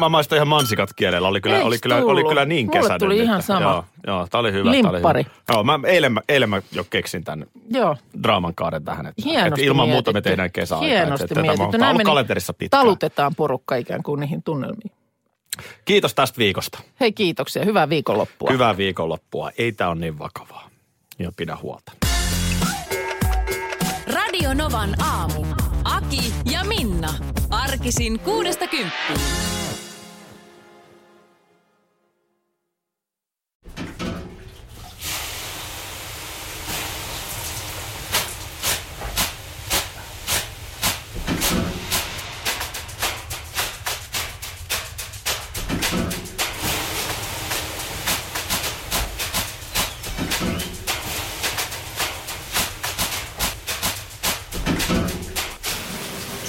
Mä 0.00 0.08
maistan 0.08 0.36
ihan 0.36 0.48
mansikat 0.48 0.90
kielellä. 0.96 1.28
Oli 1.28 1.40
kyllä, 1.40 1.56
Eiks 1.56 1.66
oli 1.66 1.78
kyllä, 1.78 1.96
oli 1.96 2.24
kyllä 2.24 2.44
niin 2.44 2.66
Mulle 2.66 2.78
kesäinen. 2.80 3.00
tuli 3.00 3.18
ihan 3.18 3.38
että- 3.40 3.46
sama. 3.46 3.60
Joo, 3.60 3.84
joo 4.06 4.26
tää 4.30 4.40
oli 4.40 4.52
hyvä. 4.52 4.64
tää 4.64 4.70
oli 4.80 4.92
Limppari. 4.92 5.22
hyvä. 5.22 5.34
Joo, 5.52 5.64
mä, 5.64 5.78
eilen, 5.84 6.12
mä, 6.12 6.20
eilen 6.28 6.50
mä 6.50 6.62
jo 6.72 6.84
keksin 6.90 7.24
tämän 7.24 7.46
Joo, 7.70 7.96
draaman 8.22 8.54
kaaren 8.54 8.84
tähän. 8.84 9.06
Että, 9.06 9.22
hienosti 9.24 9.48
että 9.60 9.62
ilman 9.66 9.88
muuta 9.88 10.10
me 10.10 10.12
mietitty. 10.12 10.30
tehdään 10.30 10.52
kesäaikaa. 10.52 10.88
Hienosti 10.88 11.24
että, 11.24 11.24
että 11.24 11.34
tämä 11.34 11.52
on, 11.52 11.58
mietitty. 11.58 11.78
tämä 11.78 11.90
on 11.90 11.94
ollut 11.94 12.04
kalenterissa 12.06 12.52
pitkään. 12.52 12.80
talutetaan 12.82 13.34
porukka 13.34 13.76
ikään 13.76 14.02
kuin 14.02 14.20
niihin 14.20 14.42
tunnelmiin. 14.42 14.90
Kiitos 15.84 16.14
tästä 16.14 16.38
viikosta. 16.38 16.78
Hei 17.00 17.12
kiitoksia, 17.12 17.64
hyvää 17.64 17.88
viikonloppua. 17.88 18.50
Hyvää 18.52 18.76
viikonloppua. 18.76 19.50
Ei 19.58 19.72
tää 19.72 19.88
on 19.88 20.00
niin 20.00 20.18
vakavaa. 20.18 20.68
Ja 21.18 21.30
pidä 21.36 21.56
huolta. 21.62 21.92
Radio 24.14 24.54
Novan 24.54 24.94
aamu. 25.02 25.44
Aki 25.84 26.32
ja 26.52 26.64
Minna. 26.64 27.14
Arkisin 27.50 28.20
kuudesta 28.20 28.66
kymppiin. 28.66 29.20